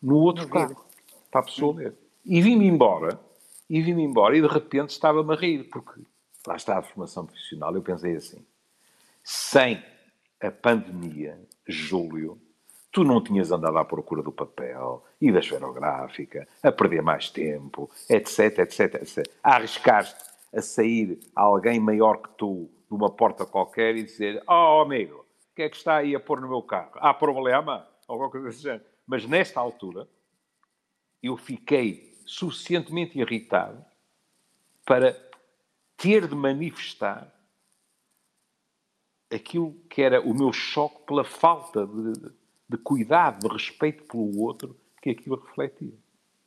no 0.03 0.17
outro 0.17 0.49
carro, 0.49 0.85
para 1.31 1.41
a 1.41 1.45
pessoa 1.45 1.77
ler. 1.77 1.95
E 2.25 2.41
vim-me 2.41 2.67
embora, 2.67 3.21
e 3.69 3.81
vim-me 3.81 4.03
embora, 4.03 4.37
e 4.37 4.41
de 4.41 4.49
repente 4.49 4.91
estava-me 4.91 5.33
a 5.33 5.37
rir, 5.37 5.65
porque 5.65 6.01
lá 6.47 6.57
está 6.57 6.79
a 6.79 6.83
formação 6.83 7.27
profissional. 7.27 7.75
Eu 7.75 7.83
pensei 7.83 8.17
assim: 8.17 8.45
sem 9.23 9.83
a 10.41 10.51
pandemia, 10.51 11.39
Júlio, 11.67 12.41
tu 12.91 13.05
não 13.05 13.23
tinhas 13.23 13.53
andado 13.53 13.79
à 13.79 13.85
procura 13.85 14.23
do 14.23 14.33
papel 14.33 15.05
e 15.21 15.31
da 15.31 15.39
esferográfica, 15.39 16.49
a 16.63 16.73
perder 16.73 17.03
mais 17.03 17.31
tempo, 17.31 17.91
etc, 18.09 18.61
etc, 18.61 18.95
etc. 18.95 19.31
A 19.43 19.57
arriscaste 19.57 20.31
a 20.53 20.61
sair 20.61 21.19
alguém 21.35 21.79
maior 21.79 22.17
que 22.17 22.31
tu 22.37 22.69
de 22.89 22.97
uma 22.97 23.11
porta 23.11 23.47
qualquer 23.47 23.97
e 23.97 24.03
dizer: 24.03 24.43
Oh, 24.49 24.81
amigo, 24.81 25.25
o 25.53 25.55
que 25.55 25.63
é 25.63 25.69
que 25.69 25.77
está 25.77 25.97
aí 25.97 26.15
a 26.15 26.21
pôr 26.21 26.41
no 26.41 26.49
meu 26.49 26.63
carro? 26.63 26.93
Há 26.95 27.15
problema? 27.15 27.87
Ou 28.09 28.15
alguma 28.15 28.31
coisa 28.31 28.49
desse 28.49 28.63
género. 28.63 28.89
Mas 29.11 29.27
nesta 29.27 29.59
altura, 29.59 30.07
eu 31.20 31.37
fiquei 31.37 32.16
suficientemente 32.25 33.18
irritado 33.18 33.85
para 34.85 35.20
ter 35.96 36.29
de 36.29 36.35
manifestar 36.37 37.35
aquilo 39.29 39.75
que 39.90 40.01
era 40.01 40.20
o 40.20 40.33
meu 40.33 40.53
choque 40.53 41.05
pela 41.07 41.25
falta 41.25 41.88
de, 41.88 42.33
de 42.68 42.79
cuidado, 42.79 43.49
de 43.49 43.53
respeito 43.53 44.05
pelo 44.05 44.38
outro 44.38 44.79
que 45.03 45.11
aquilo 45.11 45.40
refletia. 45.44 45.92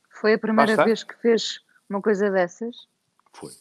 Foi 0.10 0.36
a 0.36 0.40
primeira 0.40 0.86
vez 0.86 1.04
que 1.04 1.18
fez 1.18 1.60
uma 1.90 2.02
coisa 2.02 2.32
dessas? 2.32 2.88
Foi. 3.34 3.52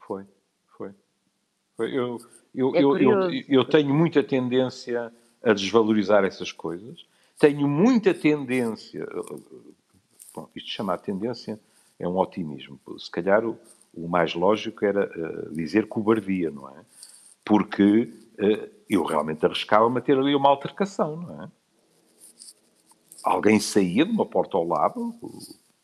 Foi, 0.00 0.26
foi. 0.76 0.94
foi. 1.78 1.96
Eu, 1.96 2.18
eu, 2.54 2.76
é 2.76 2.82
eu, 2.82 2.98
eu, 2.98 3.30
eu 3.48 3.64
tenho 3.64 3.94
muita 3.94 4.22
tendência 4.22 5.10
a 5.42 5.54
desvalorizar 5.54 6.24
essas 6.24 6.52
coisas. 6.52 7.10
Tenho 7.42 7.66
muita 7.66 8.14
tendência. 8.14 9.04
Bom, 10.32 10.48
isto 10.54 10.70
chamar 10.70 10.98
tendência 10.98 11.58
é 11.98 12.06
um 12.06 12.16
otimismo. 12.16 12.78
Se 12.96 13.10
calhar 13.10 13.44
o, 13.44 13.58
o 13.92 14.06
mais 14.06 14.32
lógico 14.32 14.84
era 14.84 15.10
uh, 15.10 15.52
dizer 15.52 15.88
cobardia, 15.88 16.52
não 16.52 16.68
é? 16.68 16.84
Porque 17.44 18.02
uh, 18.38 18.70
eu 18.88 19.02
realmente 19.02 19.44
arriscava-me 19.44 19.98
a 19.98 20.00
ter 20.00 20.16
ali 20.16 20.36
uma 20.36 20.50
altercação, 20.50 21.16
não 21.16 21.42
é? 21.42 21.50
Alguém 23.24 23.58
saía 23.58 24.04
de 24.04 24.12
uma 24.12 24.24
porta 24.24 24.56
ao 24.56 24.64
lado, 24.64 25.12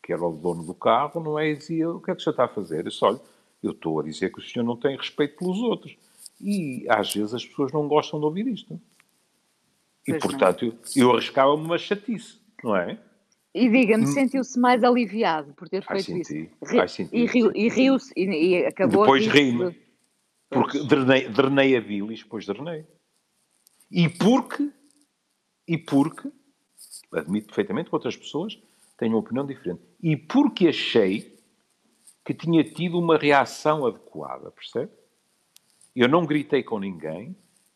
que 0.01 0.13
era 0.13 0.25
o 0.25 0.31
dono 0.31 0.63
do 0.63 0.73
carro, 0.73 1.21
não 1.21 1.37
é? 1.37 1.49
E 1.49 1.57
dizia: 1.57 1.89
O 1.89 1.99
que 1.99 2.09
é 2.09 2.15
que 2.15 2.21
o 2.21 2.23
senhor 2.23 2.35
está 2.35 2.45
a 2.45 2.47
fazer? 2.47 2.77
Eu 2.77 2.83
disse: 2.83 3.03
Olha, 3.03 3.19
eu 3.61 3.71
estou 3.71 3.99
a 3.99 4.03
dizer 4.03 4.31
que 4.31 4.39
o 4.39 4.41
senhor 4.41 4.63
não 4.63 4.77
tem 4.77 4.95
respeito 4.95 5.37
pelos 5.37 5.59
outros. 5.59 5.97
E 6.39 6.85
às 6.87 7.13
vezes 7.13 7.33
as 7.33 7.45
pessoas 7.45 7.73
não 7.73 7.85
gostam 7.85 8.17
de 8.17 8.25
ouvir 8.25 8.47
isto. 8.47 8.79
E, 10.09 10.19
pois 10.19 10.23
portanto, 10.23 10.65
eu, 10.65 10.73
eu 10.95 11.11
arriscava-me 11.11 11.63
uma 11.63 11.77
chatice, 11.77 12.39
não 12.63 12.75
é? 12.75 12.99
E 13.53 13.69
diga-me, 13.69 14.03
hum. 14.03 14.07
sentiu-se 14.07 14.59
mais 14.59 14.83
aliviado 14.83 15.53
por 15.53 15.67
ter 15.67 15.83
feito 15.83 16.11
ai, 16.11 16.23
senti, 16.23 16.51
isso? 16.61 16.79
Ai, 16.79 16.87
senti, 16.87 17.15
e 17.15 17.67
riu-se 17.69 18.13
e, 18.15 18.25
e, 18.25 18.65
acabou 18.65 19.01
Depois 19.01 19.25
ri-me. 19.27 19.75
Porque 20.49 20.83
drenei, 20.83 21.27
drenei 21.29 21.77
a 21.77 21.81
bilis, 21.81 22.23
depois 22.23 22.45
drenei. 22.45 22.85
E 23.91 24.07
porque, 24.09 24.69
e 25.67 25.77
porque, 25.77 26.31
admito 27.11 27.47
perfeitamente 27.47 27.89
que 27.89 27.95
outras 27.95 28.15
pessoas 28.15 28.59
têm 28.97 29.09
uma 29.09 29.19
opinião 29.19 29.45
diferente. 29.45 29.81
E 30.01 30.15
porque 30.15 30.67
achei 30.67 31.37
que 32.23 32.33
tinha 32.33 32.63
tido 32.63 32.99
uma 32.99 33.17
reação 33.17 33.85
adequada, 33.85 34.51
percebe? 34.51 34.91
Eu 35.95 36.07
não 36.07 36.25
gritei 36.25 36.61
com 36.61 36.79
ninguém, 36.79 37.35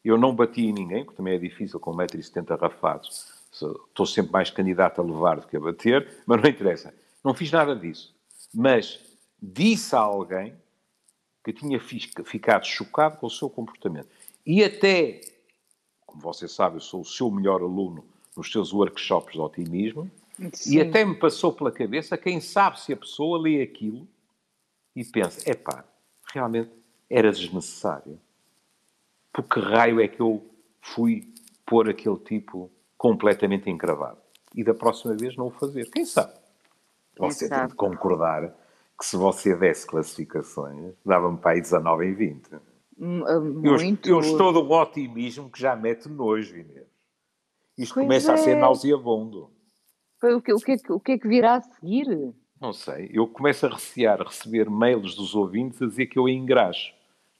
eu 0.09 0.17
não 0.17 0.35
bati 0.35 0.61
em 0.61 0.73
ninguém, 0.73 1.03
porque 1.05 1.17
também 1.17 1.35
é 1.35 1.39
difícil 1.39 1.79
com 1.79 1.95
1,70m 1.95 2.59
rafados. 2.59 3.33
Estou 3.51 4.05
sempre 4.05 4.31
mais 4.31 4.49
candidato 4.49 4.99
a 4.99 5.03
levar 5.03 5.39
do 5.39 5.47
que 5.47 5.55
a 5.55 5.59
bater, 5.59 6.23
mas 6.25 6.41
não 6.41 6.49
interessa. 6.49 6.93
Não 7.23 7.33
fiz 7.33 7.51
nada 7.51 7.75
disso. 7.75 8.13
Mas 8.53 8.99
disse 9.41 9.95
a 9.95 9.99
alguém 9.99 10.55
que 11.43 11.53
tinha 11.53 11.79
ficado 11.79 12.65
chocado 12.65 13.17
com 13.17 13.27
o 13.27 13.29
seu 13.29 13.49
comportamento. 13.49 14.07
E 14.45 14.63
até, 14.63 15.21
como 16.05 16.21
você 16.21 16.47
sabe, 16.47 16.77
eu 16.77 16.81
sou 16.81 17.01
o 17.01 17.05
seu 17.05 17.29
melhor 17.29 17.61
aluno 17.61 18.03
nos 18.35 18.51
seus 18.51 18.73
workshops 18.73 19.33
de 19.33 19.39
otimismo, 19.39 20.09
Sim. 20.53 20.77
e 20.77 20.81
até 20.81 21.05
me 21.05 21.15
passou 21.15 21.53
pela 21.53 21.71
cabeça, 21.71 22.17
quem 22.17 22.41
sabe 22.41 22.79
se 22.79 22.91
a 22.91 22.97
pessoa 22.97 23.39
lê 23.39 23.61
aquilo 23.61 24.07
e 24.95 25.03
pensa, 25.05 25.49
epá, 25.49 25.85
realmente 26.33 26.71
era 27.09 27.31
desnecessário 27.31 28.19
por 29.33 29.43
que 29.43 29.59
raio 29.59 29.99
é 29.99 30.07
que 30.07 30.21
eu 30.21 30.47
fui 30.79 31.27
pôr 31.65 31.89
aquele 31.89 32.17
tipo 32.17 32.71
completamente 32.95 33.69
encravado? 33.69 34.19
E 34.55 34.63
da 34.63 34.75
próxima 34.75 35.15
vez 35.15 35.35
não 35.35 35.47
o 35.47 35.51
fazer. 35.51 35.89
Quem 35.89 36.05
sabe? 36.05 36.33
Você 37.17 37.49
tem 37.49 37.67
de 37.67 37.73
concordar 37.73 38.55
que 38.97 39.05
se 39.05 39.17
você 39.17 39.55
desse 39.55 39.87
classificações, 39.87 40.93
dava-me 41.03 41.37
para 41.39 41.51
aí 41.51 41.61
19 41.61 42.05
em 42.05 42.13
20. 42.13 42.49
Muito. 42.95 44.07
Eu, 44.07 44.15
eu 44.15 44.19
estou 44.19 44.53
do 44.53 44.69
otimismo 44.71 45.49
que 45.49 45.59
já 45.59 45.75
mete 45.75 46.07
nojo, 46.07 46.55
Inês. 46.55 46.85
Isto 47.75 47.95
pois 47.95 48.05
começa 48.05 48.31
é. 48.31 48.33
a 48.35 48.37
ser 48.37 48.51
é. 48.51 48.59
nauseabundo. 48.59 49.49
O 50.21 50.41
que, 50.41 50.53
o, 50.53 50.57
que, 50.59 50.91
o 50.91 50.99
que 50.99 51.11
é 51.13 51.17
que 51.17 51.27
virá 51.27 51.55
a 51.55 51.61
seguir? 51.61 52.33
Não 52.61 52.71
sei. 52.71 53.09
Eu 53.11 53.27
começo 53.27 53.65
a 53.65 53.69
recear, 53.69 54.21
a 54.21 54.25
receber 54.25 54.69
mails 54.69 55.15
dos 55.15 55.35
ouvintes 55.35 55.81
a 55.81 55.87
dizer 55.87 56.05
que 56.05 56.17
eu 56.17 56.29
engraxo 56.29 56.93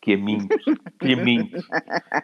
que 0.04 0.12
é 0.12 0.18
minto, 0.18 0.54
que 1.00 1.14
é 1.14 1.16
minto. 1.16 1.58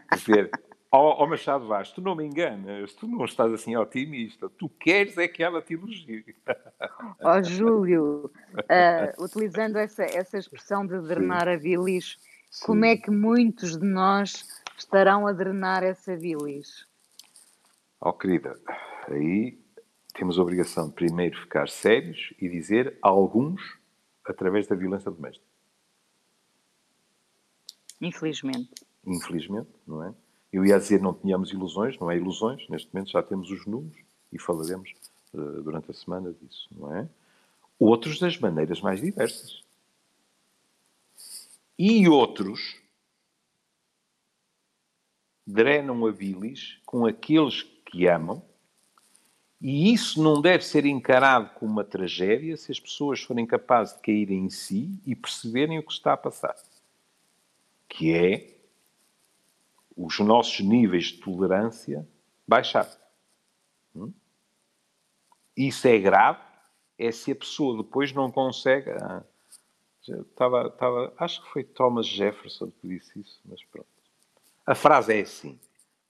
Quer 0.10 0.16
dizer, 0.16 0.52
Ó 0.92 1.12
oh, 1.12 1.24
oh, 1.24 1.28
Machado 1.28 1.66
Vaz, 1.68 1.92
tu 1.92 2.02
não 2.02 2.16
me 2.16 2.26
enganas, 2.26 2.94
tu 2.96 3.08
não 3.08 3.24
estás 3.24 3.54
assim 3.54 3.78
otimista, 3.78 4.50
tu 4.50 4.68
queres 4.68 5.18
é 5.18 5.28
que 5.28 5.42
ela 5.42 5.62
te 5.62 5.76
elogie. 5.76 6.36
Ó 7.24 7.38
oh, 7.38 7.44
Júlio, 7.44 8.32
uh, 8.56 9.24
utilizando 9.24 9.78
essa, 9.78 10.04
essa 10.04 10.38
expressão 10.38 10.86
de 10.86 11.00
drenar 11.02 11.46
Sim. 11.46 11.54
a 11.54 11.58
bilis, 11.58 12.18
Sim. 12.50 12.66
como 12.66 12.86
é 12.86 12.98
que 12.98 13.12
muitos 13.12 13.78
de 13.78 13.86
nós 13.86 14.46
estarão 14.78 15.26
a 15.26 15.32
drenar 15.32 15.84
essa 15.84 16.18
bilis? 16.18 16.86
Ó 18.02 18.10
oh, 18.10 18.14
querida, 18.14 18.60
aí 19.08 19.58
temos 20.16 20.38
a 20.38 20.42
obrigação 20.42 20.90
de 20.90 20.96
primeiro 20.96 21.40
ficar 21.40 21.70
sérios 21.70 22.34
e 22.42 22.50
dizer 22.50 22.98
alguns 23.02 23.62
através 24.26 24.68
da 24.68 24.76
violência 24.76 25.12
doméstica. 25.12 25.49
Infelizmente. 28.02 28.70
Infelizmente, 29.06 29.70
não 29.88 30.04
é? 30.04 30.14
Eu 30.52 30.66
ia 30.66 30.80
dizer 30.80 31.02
não 31.02 31.14
tínhamos 31.14 31.52
ilusões, 31.52 31.98
não 32.00 32.10
é 32.10 32.18
ilusões, 32.18 32.68
neste 32.70 32.94
momento 32.94 33.12
já 33.12 33.22
temos 33.22 33.52
os 33.52 33.66
números 33.66 34.00
e 34.32 34.40
falaremos 34.40 34.94
uh, 35.34 35.62
durante 35.64 35.92
a 35.92 35.94
semana 35.94 36.34
disso, 36.34 36.68
não 36.72 36.96
é? 36.96 37.08
Outros 37.78 38.20
das 38.20 38.38
maneiras 38.38 38.82
mais 38.82 39.00
diversas. 39.00 39.64
E 41.78 42.08
outros 42.10 42.82
drenam 45.48 46.06
a 46.06 46.12
bilis 46.12 46.80
com 46.86 47.06
aqueles 47.06 47.64
que 47.86 48.08
amam, 48.08 48.44
e 49.62 49.92
isso 49.94 50.22
não 50.22 50.42
deve 50.42 50.64
ser 50.64 50.86
encarado 50.86 51.50
como 51.56 51.72
uma 51.72 51.84
tragédia 51.84 52.56
se 52.56 52.72
as 52.72 52.80
pessoas 52.80 53.22
forem 53.22 53.46
capazes 53.46 53.96
de 53.96 54.02
cair 54.02 54.32
em 54.32 54.50
si 54.50 54.90
e 55.06 55.16
perceberem 55.16 55.80
o 55.80 55.84
que 55.84 55.92
está 55.92 56.14
a 56.14 56.18
passar. 56.18 56.56
Que 57.90 58.14
é 58.14 58.60
os 59.98 60.18
nossos 60.20 60.62
níveis 60.62 61.08
de 61.08 61.18
tolerância 61.20 62.08
baixar. 62.48 62.90
Hum? 63.94 64.14
Isso 65.58 65.86
é 65.90 66.00
grave, 66.00 66.40
é 66.98 67.12
se 67.12 67.34
a 67.34 67.36
pessoa 67.36 67.84
depois 67.84 68.14
não 68.14 68.32
consegue. 68.32 68.90
Ah, 68.92 69.24
estava, 70.08 70.68
estava, 70.68 71.14
acho 71.18 71.44
que 71.44 71.50
foi 71.50 71.64
Thomas 71.66 72.08
Jefferson 72.08 72.72
que 72.72 72.88
disse 72.88 73.20
isso, 73.20 73.42
mas 73.46 73.62
pronto. 73.66 73.88
A 74.66 74.74
frase 74.74 75.18
é 75.18 75.22
assim, 75.22 75.60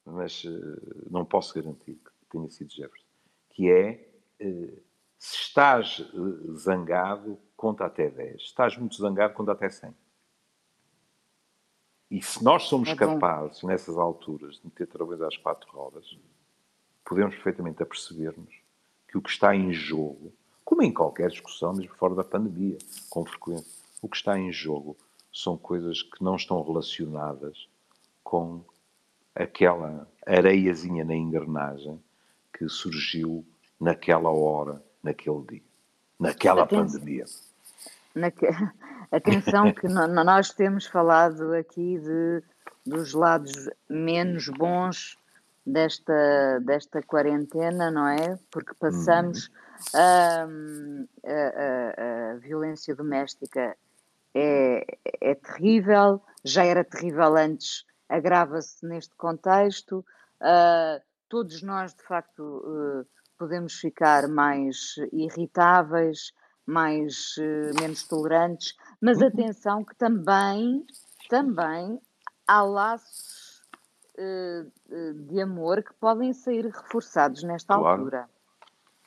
mas 0.05 0.43
uh, 0.43 1.09
não 1.09 1.25
posso 1.25 1.53
garantir 1.53 1.95
que 1.95 2.11
tenha 2.29 2.49
sido 2.49 2.71
Jefferson, 2.71 3.07
que 3.49 3.71
é 3.71 4.07
uh, 4.41 4.81
se 5.17 5.35
estás 5.35 5.99
uh, 6.13 6.55
zangado, 6.55 7.39
conta 7.55 7.85
até 7.85 8.09
10. 8.09 8.41
Se 8.41 8.47
estás 8.47 8.77
muito 8.77 8.95
zangado, 8.95 9.33
conta 9.33 9.53
até 9.53 9.69
100. 9.69 9.95
E 12.09 12.21
se 12.21 12.43
nós 12.43 12.63
somos 12.63 12.89
é 12.89 12.95
capazes, 12.95 13.61
nessas 13.63 13.97
alturas, 13.97 14.55
de 14.55 14.65
meter 14.65 14.87
travões 14.87 15.21
às 15.21 15.37
quatro 15.37 15.69
rodas, 15.71 16.17
podemos 17.05 17.35
perfeitamente 17.35 17.83
aperceber-nos 17.83 18.53
que 19.07 19.17
o 19.17 19.21
que 19.21 19.29
está 19.29 19.55
em 19.55 19.71
jogo, 19.71 20.33
como 20.65 20.81
em 20.81 20.91
qualquer 20.91 21.29
discussão, 21.29 21.73
mesmo 21.73 21.95
fora 21.95 22.15
da 22.15 22.23
pandemia, 22.23 22.77
com 23.09 23.25
frequência, 23.25 23.79
o 24.01 24.09
que 24.09 24.17
está 24.17 24.37
em 24.39 24.51
jogo 24.51 24.97
são 25.31 25.57
coisas 25.57 26.01
que 26.01 26.23
não 26.23 26.35
estão 26.35 26.61
relacionadas 26.63 27.67
com 28.23 28.63
aquela 29.35 30.07
areiazinha 30.25 31.03
na 31.05 31.15
engrenagem 31.15 32.01
que 32.53 32.67
surgiu 32.67 33.45
naquela 33.79 34.29
hora, 34.29 34.83
naquele 35.01 35.41
dia, 35.43 35.63
naquela 36.19 36.65
pandemia. 36.65 37.25
Naque... 38.15 38.47
Atenção 39.11 39.73
que 39.73 39.87
nós 39.87 40.51
temos 40.51 40.85
falado 40.85 41.53
aqui 41.53 41.97
de, 41.97 42.43
dos 42.85 43.13
lados 43.13 43.69
menos 43.89 44.47
bons 44.49 45.17
desta, 45.65 46.59
desta 46.61 47.01
quarentena, 47.01 47.89
não 47.89 48.07
é? 48.07 48.37
Porque 48.51 48.73
passamos 48.75 49.49
uhum. 49.93 51.07
a, 51.25 51.31
a, 51.31 52.33
a, 52.33 52.35
violência 52.37 52.95
doméstica 52.95 53.75
é, 54.35 54.85
é 55.21 55.35
terrível, 55.35 56.21
já 56.43 56.63
era 56.63 56.83
terrível 56.83 57.35
antes, 57.35 57.85
agrava-se 58.07 58.85
neste 58.85 59.15
contexto. 59.15 60.05
Uh, 60.39 61.01
todos 61.27 61.61
nós, 61.63 61.93
de 61.93 62.03
facto, 62.03 62.41
uh, 62.41 63.05
podemos 63.37 63.73
ficar 63.73 64.27
mais 64.27 64.95
irritáveis, 65.11 66.31
mais, 66.69 67.35
uh, 67.37 67.81
menos 67.81 68.03
tolerantes, 68.07 68.75
mas 69.01 69.19
uhum. 69.19 69.27
atenção 69.27 69.83
que 69.83 69.95
também, 69.95 70.85
também 71.29 71.99
há 72.47 72.61
laços 72.61 73.61
uh, 74.17 75.13
de 75.27 75.41
amor 75.41 75.83
que 75.83 75.93
podem 75.95 76.33
sair 76.33 76.65
reforçados 76.65 77.43
nesta 77.43 77.75
claro. 77.75 78.01
altura. 78.01 78.29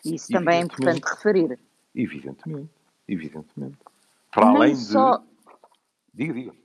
Isso 0.05 0.33
também 0.33 0.61
é 0.61 0.62
importante 0.62 1.05
referir. 1.05 1.59
Evidentemente, 1.94 2.70
evidentemente. 3.07 3.79
Para 4.33 4.46
Nem 4.46 4.57
além 4.57 4.75
só... 4.75 5.18
de. 5.18 5.25
Diga, 6.14 6.35
diga. 6.35 6.62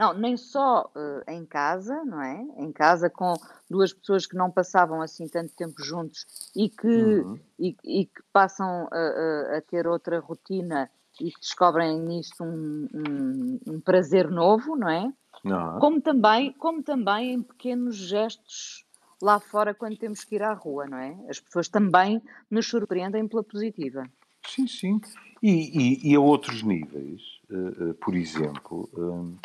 Não, 0.00 0.14
nem 0.14 0.34
só 0.34 0.90
uh, 0.96 1.30
em 1.30 1.44
casa, 1.44 2.02
não 2.06 2.22
é? 2.22 2.42
Em 2.56 2.72
casa 2.72 3.10
com 3.10 3.34
duas 3.68 3.92
pessoas 3.92 4.24
que 4.24 4.34
não 4.34 4.50
passavam 4.50 5.02
assim 5.02 5.28
tanto 5.28 5.54
tempo 5.54 5.84
juntos 5.84 6.24
e 6.56 6.70
que, 6.70 6.86
uhum. 6.86 7.38
e, 7.58 7.76
e, 7.84 8.06
que 8.06 8.22
passam 8.32 8.88
a, 8.90 9.58
a, 9.58 9.60
ter 9.60 9.86
outra 9.86 10.18
rotina 10.18 10.90
e 11.20 11.30
que 11.30 11.38
descobrem 11.38 12.00
nisso 12.00 12.42
um, 12.42 12.88
um, 12.94 13.60
um 13.74 13.80
prazer 13.82 14.30
novo, 14.30 14.74
não 14.74 14.88
é? 14.88 15.12
Não. 15.44 15.78
Como, 15.78 16.00
também, 16.00 16.50
como 16.54 16.82
também 16.82 17.34
em 17.34 17.42
pequenos 17.42 17.94
gestos 17.94 18.86
lá 19.20 19.38
fora 19.38 19.74
quando 19.74 19.98
temos 19.98 20.24
que 20.24 20.36
ir 20.36 20.42
à 20.42 20.54
rua, 20.54 20.86
não 20.86 20.96
é? 20.96 21.14
As 21.28 21.38
pessoas 21.38 21.68
também 21.68 22.22
nos 22.50 22.66
surpreendem 22.66 23.28
pela 23.28 23.44
positiva. 23.44 24.04
Sim, 24.46 24.66
sim. 24.66 24.98
E, 25.42 25.50
e, 25.50 26.10
e 26.10 26.14
a 26.14 26.20
outros 26.20 26.62
níveis, 26.62 27.20
uh, 27.50 27.90
uh, 27.90 27.94
por 27.94 28.14
exemplo, 28.14 28.88
uh, 28.94 29.38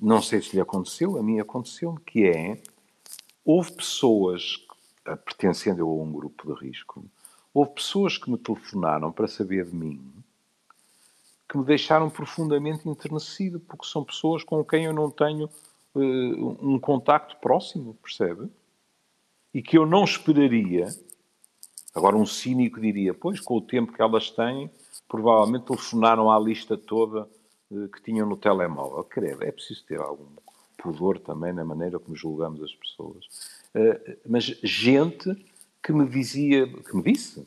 não 0.00 0.22
sei 0.22 0.40
se 0.40 0.54
lhe 0.54 0.60
aconteceu, 0.60 1.18
a 1.18 1.22
mim 1.22 1.40
aconteceu-me, 1.40 2.00
que 2.00 2.26
é, 2.26 2.60
houve 3.44 3.72
pessoas, 3.72 4.64
pertencendo 5.24 5.80
eu 5.80 5.88
a 5.88 5.92
um 5.92 6.12
grupo 6.12 6.52
de 6.52 6.66
risco, 6.66 7.04
houve 7.52 7.72
pessoas 7.72 8.16
que 8.16 8.30
me 8.30 8.38
telefonaram 8.38 9.12
para 9.12 9.28
saber 9.28 9.66
de 9.66 9.76
mim, 9.76 10.00
que 11.48 11.58
me 11.58 11.64
deixaram 11.64 12.08
profundamente 12.08 12.88
enternecido, 12.88 13.60
porque 13.60 13.86
são 13.86 14.02
pessoas 14.02 14.42
com 14.42 14.64
quem 14.64 14.86
eu 14.86 14.92
não 14.92 15.10
tenho 15.10 15.48
uh, 15.94 16.68
um 16.68 16.78
contacto 16.78 17.36
próximo, 17.36 17.94
percebe? 18.02 18.48
E 19.52 19.62
que 19.62 19.78
eu 19.78 19.86
não 19.86 20.02
esperaria. 20.02 20.88
Agora, 21.94 22.16
um 22.16 22.26
cínico 22.26 22.80
diria: 22.80 23.14
pois, 23.14 23.38
com 23.38 23.56
o 23.56 23.60
tempo 23.60 23.92
que 23.92 24.02
elas 24.02 24.30
têm, 24.30 24.68
provavelmente 25.06 25.66
telefonaram 25.66 26.28
à 26.28 26.40
lista 26.40 26.76
toda 26.76 27.28
que 27.92 28.02
tinham 28.02 28.28
no 28.28 28.36
telemóvel. 28.36 29.04
Credo, 29.04 29.44
é 29.44 29.52
preciso 29.52 29.84
ter 29.84 30.00
algum 30.00 30.26
pudor 30.78 31.18
também 31.18 31.52
na 31.52 31.64
maneira 31.64 31.98
como 31.98 32.16
julgamos 32.16 32.62
as 32.62 32.74
pessoas. 32.74 33.26
Uh, 33.74 34.18
mas 34.26 34.44
gente 34.62 35.34
que 35.82 35.92
me 35.92 36.06
dizia, 36.06 36.66
que 36.66 36.96
me 36.96 37.02
disse, 37.02 37.46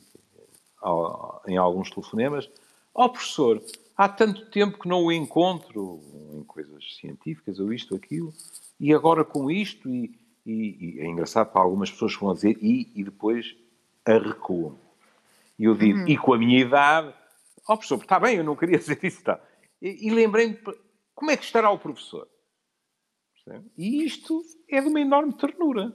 em 1.46 1.56
alguns 1.56 1.90
telefonemas, 1.90 2.48
ó 2.94 3.06
oh, 3.06 3.08
professor, 3.08 3.62
há 3.96 4.08
tanto 4.08 4.46
tempo 4.46 4.78
que 4.78 4.88
não 4.88 5.04
o 5.04 5.12
encontro 5.12 6.00
em 6.32 6.44
coisas 6.44 6.96
científicas 7.00 7.58
ou 7.58 7.72
isto, 7.72 7.92
ou 7.92 7.98
aquilo, 7.98 8.32
e 8.78 8.94
agora 8.94 9.24
com 9.24 9.50
isto, 9.50 9.88
e, 9.88 10.14
e, 10.46 10.96
e 10.96 11.00
é 11.00 11.06
engraçado 11.06 11.50
para 11.50 11.62
algumas 11.62 11.90
pessoas 11.90 12.14
que 12.14 12.22
vão 12.22 12.32
dizer 12.32 12.56
e, 12.62 12.92
e 12.94 13.02
depois 13.02 13.56
a 14.04 14.18
recuam. 14.18 14.78
E 15.58 15.64
eu 15.64 15.74
digo, 15.74 15.98
uhum. 15.98 16.08
e 16.08 16.16
com 16.16 16.32
a 16.32 16.38
minha 16.38 16.60
idade, 16.60 17.12
ó 17.66 17.74
oh, 17.74 17.76
professor, 17.76 18.00
está 18.00 18.20
bem, 18.20 18.36
eu 18.36 18.44
não 18.44 18.54
queria 18.54 18.78
dizer 18.78 18.98
isso, 19.02 19.18
está. 19.18 19.40
E, 19.80 20.08
e 20.08 20.10
lembrei-me, 20.10 20.58
como 21.14 21.30
é 21.30 21.36
que 21.36 21.44
estará 21.44 21.70
o 21.70 21.78
professor? 21.78 22.28
E 23.76 24.04
isto 24.04 24.42
é 24.70 24.80
de 24.80 24.88
uma 24.88 25.00
enorme 25.00 25.32
ternura. 25.32 25.92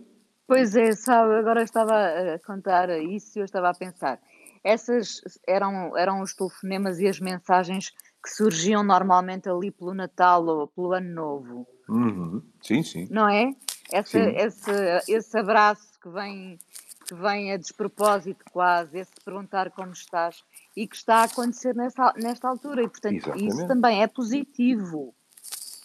Pois 0.48 0.76
é, 0.76 0.94
sabe, 0.94 1.36
agora 1.36 1.64
estava 1.64 1.94
a 2.34 2.40
contar 2.40 2.90
isso 3.02 3.38
e 3.38 3.42
eu 3.42 3.46
estava 3.46 3.70
a 3.70 3.74
pensar 3.74 4.20
essas 4.64 5.22
eram, 5.48 5.96
eram 5.98 6.22
os 6.22 6.34
telefonemas 6.34 7.00
e 7.00 7.08
as 7.08 7.20
mensagens 7.20 7.92
que 8.24 8.30
surgiam 8.30 8.84
normalmente 8.84 9.50
ali 9.50 9.70
pelo 9.70 9.94
Natal 9.94 10.46
ou 10.46 10.68
pelo 10.68 10.94
Ano 10.94 11.14
Novo. 11.14 11.68
Uhum. 11.90 12.42
Sim, 12.62 12.82
sim. 12.82 13.08
Não 13.12 13.28
é? 13.28 13.54
Essa, 13.92 14.12
sim. 14.12 14.38
Esse, 14.38 14.72
esse 15.10 15.38
abraço 15.38 16.00
que 16.02 16.10
vem, 16.10 16.58
que 17.06 17.14
vem 17.14 17.52
a 17.52 17.58
despropósito 17.58 18.46
quase, 18.52 19.00
esse 19.00 19.12
perguntar 19.26 19.70
como 19.72 19.92
estás, 19.92 20.42
e 20.76 20.88
que 20.88 20.96
está 20.96 21.18
a 21.18 21.24
acontecer 21.24 21.76
nessa, 21.76 22.14
nesta 22.18 22.48
altura. 22.48 22.84
E, 22.84 22.88
portanto, 22.88 23.16
Exatamente. 23.16 23.48
isso 23.48 23.68
também 23.68 24.02
é 24.02 24.08
positivo. 24.08 25.14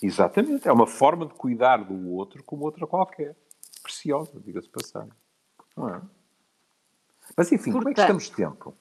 Exatamente. 0.02 0.68
É 0.68 0.72
uma 0.72 0.86
forma 0.86 1.26
de 1.26 1.34
cuidar 1.34 1.78
do 1.78 2.12
outro 2.12 2.42
como 2.42 2.64
outra 2.64 2.86
qualquer. 2.86 3.36
Preciosa, 3.82 4.40
diga-se 4.40 4.68
passar. 4.68 5.06
Não 5.76 5.88
é? 5.88 6.00
Mas 7.36 7.52
enfim, 7.52 7.72
Portanto, 7.72 7.82
como 7.82 7.88
é 7.90 7.94
que 7.94 8.00
estamos 8.00 8.24
de 8.24 8.32
tempo? 8.32 8.74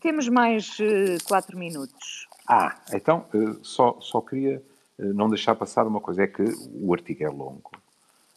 Temos 0.00 0.28
mais 0.28 0.78
uh, 0.78 1.24
quatro 1.26 1.58
minutos. 1.58 2.28
Ah, 2.46 2.78
então 2.92 3.26
uh, 3.34 3.64
só, 3.64 3.98
só 4.00 4.20
queria 4.20 4.62
uh, 4.98 5.14
não 5.14 5.28
deixar 5.28 5.54
passar 5.54 5.86
uma 5.86 6.00
coisa, 6.00 6.22
é 6.22 6.26
que 6.26 6.42
o 6.74 6.92
artigo 6.92 7.24
é 7.24 7.28
longo, 7.28 7.70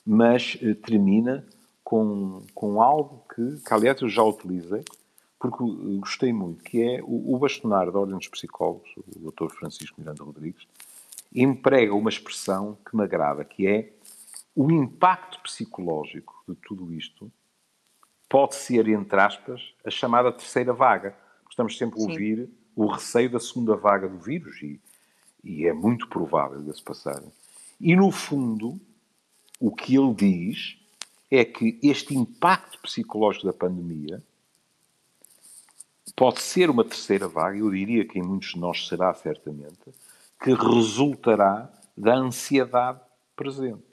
mas 0.06 0.58
termina 0.86 1.46
com, 1.84 2.44
com 2.54 2.82
algo 2.82 3.24
que, 3.34 3.58
que, 3.62 3.74
aliás, 3.74 4.02
eu 4.02 4.10
já 4.10 4.24
utilizei, 4.24 4.84
porque 5.40 5.64
gostei 6.00 6.34
muito, 6.34 6.64
que 6.64 6.82
é 6.82 7.02
o, 7.04 7.36
o 7.36 7.40
bastonar 7.40 7.92
da 7.92 8.00
Ordem 8.00 8.18
dos 8.18 8.28
Psicólogos, 8.28 8.90
o 8.98 9.32
Dr. 9.32 9.54
Francisco 9.54 10.00
Miranda 10.00 10.24
Rodrigues, 10.24 10.68
emprega 11.34 11.94
uma 11.94 12.10
expressão 12.10 12.78
que 12.90 12.96
me 12.96 13.04
agrada, 13.04 13.44
que 13.44 13.68
é 13.68 13.94
o 14.56 14.72
impacto 14.72 15.40
psicológico 15.42 16.44
de 16.48 16.56
tudo 16.56 16.92
isto 16.94 17.32
pode 18.28 18.56
ser, 18.56 18.88
entre 18.88 19.20
aspas, 19.20 19.74
a 19.86 19.90
chamada 19.90 20.32
terceira 20.32 20.74
vaga. 20.74 21.16
Estamos 21.50 21.78
sempre 21.78 22.00
a 22.00 22.04
ouvir 22.04 22.46
Sim. 22.46 22.54
o 22.76 22.88
receio 22.88 23.30
da 23.30 23.40
segunda 23.40 23.76
vaga 23.76 24.08
do 24.08 24.18
vírus 24.18 24.62
e, 24.62 24.80
e 25.44 25.66
é 25.66 25.74
muito 25.74 26.08
provável 26.08 26.62
de 26.62 26.76
se 26.76 26.84
passar. 26.84 27.22
E, 27.80 27.96
no 27.96 28.12
fundo, 28.12 28.80
o 29.60 29.74
que 29.74 29.96
ele 29.96 30.14
diz 30.14 30.78
é 31.30 31.46
que 31.46 31.80
este 31.84 32.16
impacto 32.16 32.80
psicológico 32.82 33.46
da 33.46 33.54
pandemia 33.54 34.22
pode 36.18 36.42
ser 36.42 36.68
uma 36.72 36.84
terceira 36.84 37.28
vaga, 37.28 37.60
eu 37.60 37.70
diria 37.70 38.04
que 38.04 38.18
em 38.18 38.24
muitos 38.24 38.50
de 38.50 38.60
nós 38.60 38.88
será 38.88 39.14
certamente, 39.14 39.78
que 40.42 40.52
resultará 40.52 41.72
da 41.96 42.16
ansiedade 42.16 43.00
presente. 43.36 43.86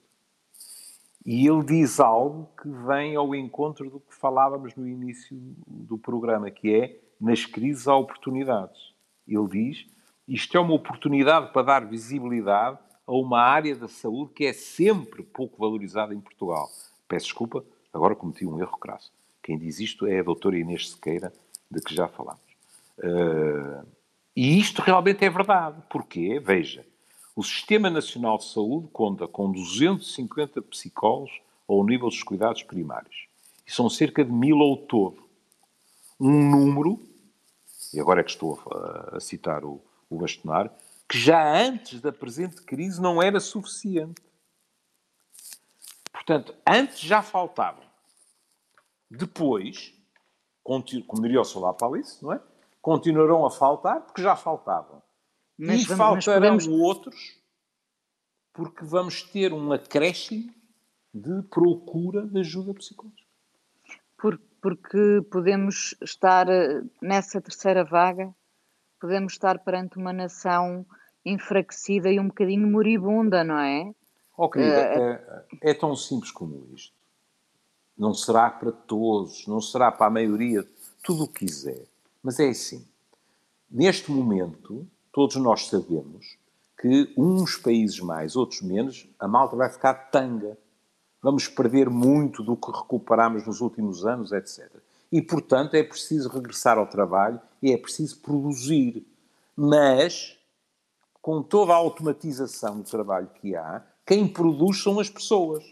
E 1.25 1.47
ele 1.47 1.63
diz 1.63 2.01
algo 2.01 2.49
que 2.61 2.69
vem 2.69 3.15
ao 3.15 3.35
encontro 3.35 3.91
do 3.91 4.01
que 4.01 4.15
falávamos 4.15 4.75
no 4.75 4.89
início 4.89 5.37
do 5.67 5.99
programa, 5.99 6.51
que 6.51 6.75
é 6.75 6.99
nas 7.21 7.45
crises 7.45 7.87
há 7.87 7.95
oportunidades. 7.95 8.95
Ele 9.29 9.49
diz: 9.49 9.87
isto 10.27 10.57
é 10.57 10.61
uma 10.61 10.75
oportunidade 10.75 11.53
para 11.53 11.63
dar 11.63 11.87
visibilidade 11.87 12.79
a 13.07 13.13
uma 13.13 13.41
área 13.41 13.77
da 13.77 13.89
saúde 13.89 14.33
que 14.33 14.47
é 14.47 14.53
sempre 14.55 15.23
pouco 15.23 15.59
valorizada 15.59 16.15
em 16.15 16.21
Portugal. 16.21 16.71
Peço 17.07 17.27
desculpa, 17.27 17.65
agora 17.93 18.17
cometi 18.17 18.47
um 18.47 18.59
erro 18.59 18.79
crasso. 18.79 19.13
Quem 19.43 19.59
diz 19.59 19.79
isto 19.79 20.07
é 20.07 20.21
a 20.21 20.23
doutora 20.23 20.59
Inês 20.59 20.91
Sequeira, 20.91 21.33
de 21.75 21.83
que 21.83 21.95
já 21.95 22.09
falámos. 22.09 22.43
Uh, 22.99 23.87
e 24.37 24.59
isto 24.59 24.83
realmente 24.83 25.25
é 25.25 25.31
verdade. 25.31 25.83
Porquê? 25.89 26.41
Veja, 26.41 26.85
o 27.37 27.43
Sistema 27.43 27.91
Nacional 27.91 28.39
de 28.39 28.45
Saúde 28.45 28.89
conta 28.93 29.27
com 29.27 29.51
250 29.51 30.63
psicólogos 30.63 31.41
ao 31.69 31.85
nível 31.85 32.09
dos 32.09 32.23
cuidados 32.23 32.63
primários. 32.63 33.27
E 33.67 33.73
são 33.73 33.89
cerca 33.89 34.25
de 34.25 34.31
mil 34.31 34.61
ao 34.61 34.77
todo. 34.77 35.23
Um 36.21 36.51
número, 36.51 37.01
e 37.93 38.01
agora 38.01 38.21
é 38.21 38.25
que 38.25 38.31
estou 38.31 38.61
a, 38.71 39.17
a 39.17 39.21
citar 39.21 39.65
o, 39.65 39.81
o 40.09 40.19
bastonar, 40.19 40.73
que 41.09 41.19
já 41.19 41.57
antes 41.57 42.01
da 42.01 42.13
presente 42.13 42.63
crise 42.63 43.01
não 43.01 43.23
era 43.23 43.41
suficiente. 43.41 44.23
Portanto, 46.13 46.55
antes 46.67 47.01
já 47.01 47.23
faltavam. 47.23 47.85
Depois, 49.11 49.94
como 50.65 51.23
diria 51.23 51.41
o 51.41 51.45
Solar 51.45 51.75
Palice, 51.75 52.25
não 52.25 52.33
é? 52.33 52.41
continuarão 52.85 53.47
a 53.47 53.51
faltar 53.51 54.03
porque 54.03 54.21
já 54.21 54.37
faltavam. 54.37 55.03
Mas 55.57 55.83
e 55.83 55.87
vamos, 55.87 56.25
faltarão 56.25 56.59
podemos... 56.59 56.67
outros 56.67 57.39
porque 58.53 58.85
vamos 58.85 59.23
ter 59.23 59.53
um 59.53 59.73
acréscimo 59.73 60.53
de 61.13 61.43
procura 61.45 62.27
de 62.27 62.41
ajuda 62.41 62.75
psicológica. 62.75 63.25
Por, 64.19 64.39
porque 64.61 65.23
podemos 65.31 65.95
estar 66.03 66.49
eh, 66.49 66.83
nessa 67.01 67.41
terceira 67.41 67.85
vaga, 67.85 68.35
podemos 69.01 69.33
estar 69.33 69.59
perante 69.61 69.97
uma 69.97 70.13
nação 70.13 70.85
enfraquecida 71.25 72.11
e 72.11 72.21
um 72.21 72.29
bocadinho 72.29 72.67
moribunda, 72.67 73.43
não 73.43 73.59
é? 73.59 73.93
Oh, 74.37 74.49
querida, 74.51 74.77
uh, 74.77 75.57
é, 75.63 75.71
é 75.71 75.75
tão 75.75 75.97
simples 75.97 76.31
como 76.31 76.69
isto. 76.75 76.95
Não 77.97 78.13
será 78.13 78.51
para 78.51 78.73
todos, 78.73 79.47
não 79.47 79.61
será 79.61 79.93
para 79.93 80.07
a 80.07 80.11
maioria, 80.11 80.67
tudo 81.03 81.25
o 81.25 81.29
que 81.29 81.47
quiser. 81.47 81.87
Mas 82.23 82.41
é 82.41 82.49
assim. 82.49 82.85
Neste 83.71 84.11
momento, 84.11 84.87
todos 85.13 85.37
nós 85.37 85.67
sabemos 85.67 86.37
que 86.81 87.13
uns 87.17 87.57
países 87.57 87.99
mais, 88.01 88.37
outros 88.37 88.61
menos, 88.61 89.09
a 89.19 89.27
malta 89.27 89.57
vai 89.57 89.71
ficar 89.71 89.95
tanga. 90.11 90.57
Vamos 91.23 91.49
perder 91.49 91.89
muito 91.89 92.43
do 92.43 92.57
que 92.57 92.71
recuperamos 92.71 93.47
nos 93.47 93.61
últimos 93.61 94.05
anos, 94.05 94.33
etc. 94.33 94.71
E, 95.11 95.23
portanto, 95.23 95.75
é 95.75 95.83
preciso 95.83 96.29
regressar 96.29 96.77
ao 96.77 96.87
trabalho 96.87 97.41
e 97.63 97.73
é 97.73 97.77
preciso 97.77 98.19
produzir. 98.19 99.07
Mas, 99.57 100.37
com 101.23 101.43
toda 101.43 101.73
a 101.73 101.77
automatização 101.77 102.79
do 102.79 102.85
trabalho 102.85 103.31
que 103.41 103.57
há, 103.57 103.83
quem 104.07 104.29
produz 104.29 104.83
são 104.83 105.01
as 105.01 105.09
pessoas. 105.09 105.65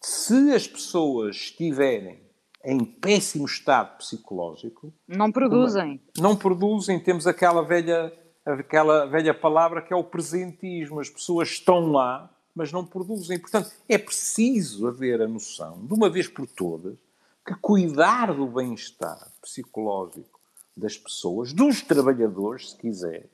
Se 0.00 0.52
as 0.52 0.66
pessoas 0.66 1.36
estiverem 1.36 2.28
em 2.64 2.84
péssimo 2.84 3.46
estado 3.46 3.96
psicológico. 3.98 4.92
Não 5.06 5.30
produzem. 5.30 6.00
Não 6.18 6.36
produzem. 6.36 7.00
Temos 7.00 7.26
aquela 7.26 7.62
velha, 7.62 8.12
aquela 8.44 9.06
velha 9.06 9.32
palavra 9.32 9.82
que 9.82 9.92
é 9.92 9.96
o 9.96 10.04
presentismo. 10.04 11.00
As 11.00 11.08
pessoas 11.08 11.48
estão 11.48 11.92
lá, 11.92 12.30
mas 12.54 12.72
não 12.72 12.84
produzem. 12.84 13.38
Portanto, 13.38 13.70
é 13.88 13.96
preciso 13.96 14.86
haver 14.86 15.22
a 15.22 15.28
noção, 15.28 15.84
de 15.86 15.94
uma 15.94 16.10
vez 16.10 16.28
por 16.28 16.46
todas, 16.46 16.98
que 17.46 17.54
cuidar 17.54 18.34
do 18.34 18.46
bem-estar 18.46 19.32
psicológico 19.40 20.38
das 20.76 20.96
pessoas, 20.96 21.52
dos 21.52 21.82
trabalhadores, 21.82 22.70
se 22.70 22.76
quiser, 22.76 23.28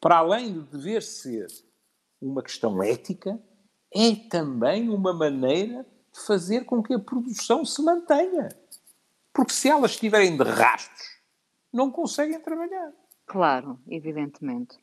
para 0.00 0.18
além 0.18 0.52
de 0.52 0.60
dever 0.60 1.02
ser 1.02 1.46
uma 2.20 2.42
questão 2.42 2.82
ética, 2.82 3.40
é 3.94 4.14
também 4.28 4.88
uma 4.88 5.12
maneira 5.12 5.86
fazer 6.12 6.64
com 6.64 6.82
que 6.82 6.94
a 6.94 6.98
produção 6.98 7.64
se 7.64 7.82
mantenha. 7.82 8.48
Porque 9.32 9.52
se 9.52 9.68
elas 9.68 9.92
estiverem 9.92 10.36
de 10.36 10.44
rastros, 10.44 11.08
não 11.72 11.90
conseguem 11.90 12.38
trabalhar. 12.40 12.92
Claro, 13.26 13.78
evidentemente. 13.88 14.76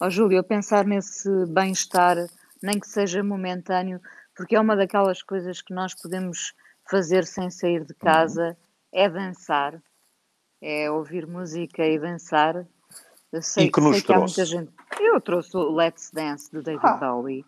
Ó 0.00 0.06
oh, 0.06 0.10
Júlio, 0.10 0.44
pensar 0.44 0.84
nesse 0.84 1.28
bem-estar, 1.46 2.16
nem 2.62 2.78
que 2.78 2.86
seja 2.86 3.22
momentâneo, 3.22 4.00
porque 4.34 4.54
é 4.54 4.60
uma 4.60 4.76
daquelas 4.76 5.22
coisas 5.22 5.60
que 5.60 5.74
nós 5.74 5.94
podemos 5.94 6.54
fazer 6.88 7.26
sem 7.26 7.50
sair 7.50 7.84
de 7.84 7.94
casa, 7.94 8.48
uhum. 8.48 8.56
é 8.92 9.08
dançar, 9.08 9.82
é 10.60 10.90
ouvir 10.90 11.26
música 11.26 11.84
e 11.84 11.98
dançar. 11.98 12.66
Eu 13.32 13.42
sei, 13.42 13.66
e 13.66 13.72
que 13.72 13.80
nos 13.80 13.96
sei 13.96 14.04
que 14.04 14.12
há 14.12 14.18
muita 14.18 14.44
gente. 14.44 14.72
Eu 15.00 15.20
trouxe 15.20 15.56
o 15.56 15.74
Let's 15.74 16.10
Dance 16.12 16.50
do 16.52 16.62
David 16.62 16.86
ah. 16.86 16.94
Bowie. 16.94 17.44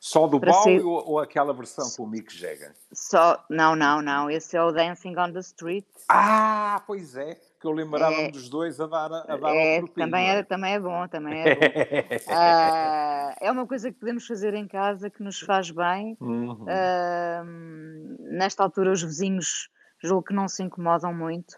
Só 0.00 0.28
do 0.28 0.38
Bowie 0.38 0.78
ser... 0.78 0.84
ou, 0.84 1.10
ou, 1.10 1.18
aquela 1.18 1.52
versão 1.52 1.84
com 1.96 2.04
o 2.04 2.06
Mick 2.06 2.32
Jagger? 2.32 2.74
Só, 2.92 3.44
não, 3.50 3.74
não, 3.74 4.00
não. 4.00 4.30
Esse 4.30 4.56
é 4.56 4.62
o 4.62 4.70
Dancing 4.70 5.16
on 5.18 5.32
the 5.32 5.40
Street. 5.40 5.84
Ah, 6.08 6.82
pois 6.86 7.16
é. 7.16 7.36
Que 7.60 7.66
eu 7.66 7.72
lembrava-me 7.72 8.28
é, 8.28 8.30
dos 8.30 8.48
dois 8.48 8.80
a 8.80 8.86
dar, 8.86 9.12
a 9.12 9.36
dar 9.36 9.52
é, 9.52 9.82
também 9.88 10.30
é, 10.30 10.42
também 10.44 10.74
é 10.74 10.80
bom, 10.80 11.08
também 11.08 11.42
é 11.42 11.54
bom. 11.56 11.60
uh, 11.60 13.34
é 13.42 13.50
uma 13.50 13.66
coisa 13.66 13.90
que 13.90 13.98
podemos 13.98 14.24
fazer 14.28 14.54
em 14.54 14.68
casa 14.68 15.10
que 15.10 15.20
nos 15.24 15.40
faz 15.40 15.72
bem. 15.72 16.16
Uhum. 16.20 16.52
Uh, 16.52 18.16
nesta 18.30 18.62
altura 18.62 18.92
os 18.92 19.02
vizinhos 19.02 19.68
julgo 20.00 20.22
que 20.22 20.34
não 20.34 20.46
se 20.46 20.62
incomodam 20.62 21.12
muito. 21.12 21.54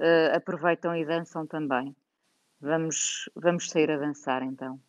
Uh, 0.00 0.34
aproveitam 0.34 0.96
e 0.96 1.04
dançam 1.04 1.46
também. 1.46 1.94
Vamos, 2.58 3.28
vamos 3.36 3.68
sair 3.68 3.90
a 3.90 3.98
dançar 3.98 4.42
então. 4.42 4.80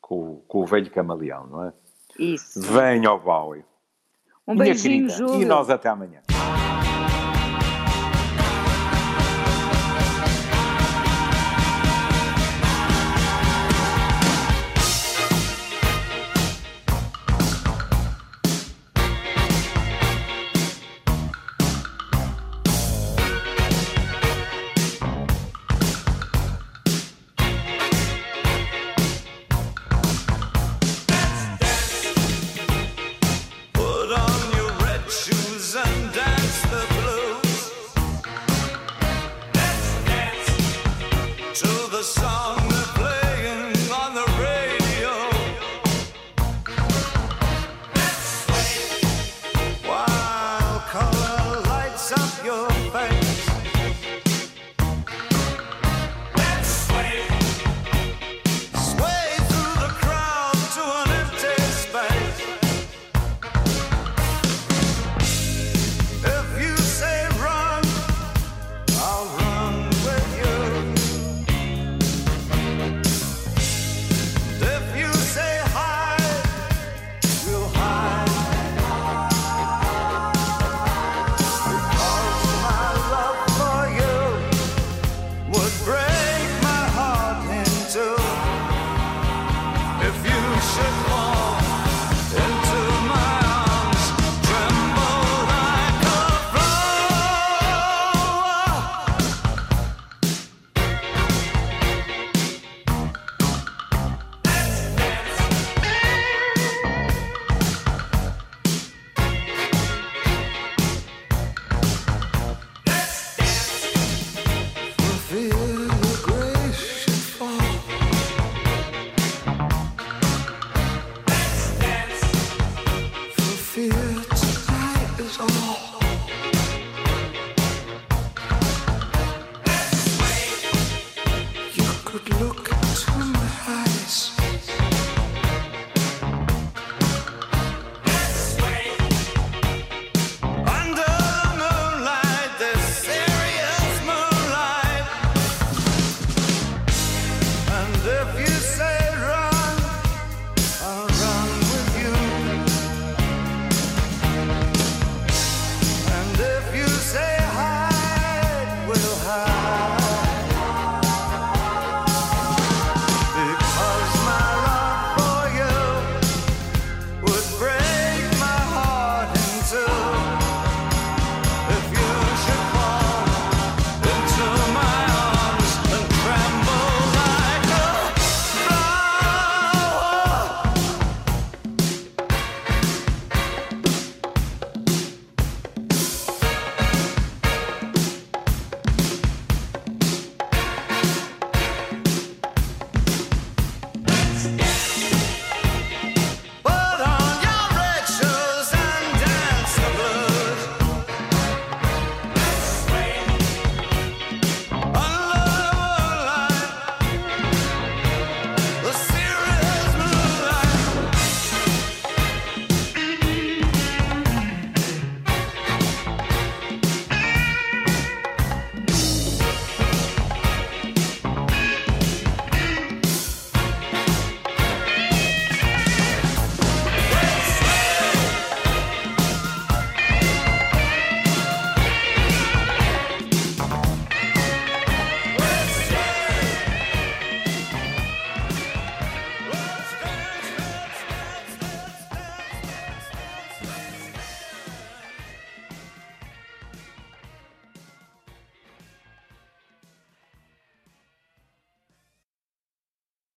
Com, 0.00 0.40
com 0.48 0.62
o 0.62 0.66
velho 0.66 0.90
camaleão, 0.90 1.46
não 1.46 1.64
é? 1.64 1.72
Isso. 2.18 2.60
Venha 2.60 3.08
ao 3.08 3.18
Bowie. 3.18 3.64
Um 4.46 4.54
Minha 4.54 4.66
beijinho, 4.66 5.08
querida. 5.08 5.26
Júlio. 5.28 5.42
E 5.42 5.44
nós 5.44 5.68
até 5.70 5.88
amanhã. 5.88 6.20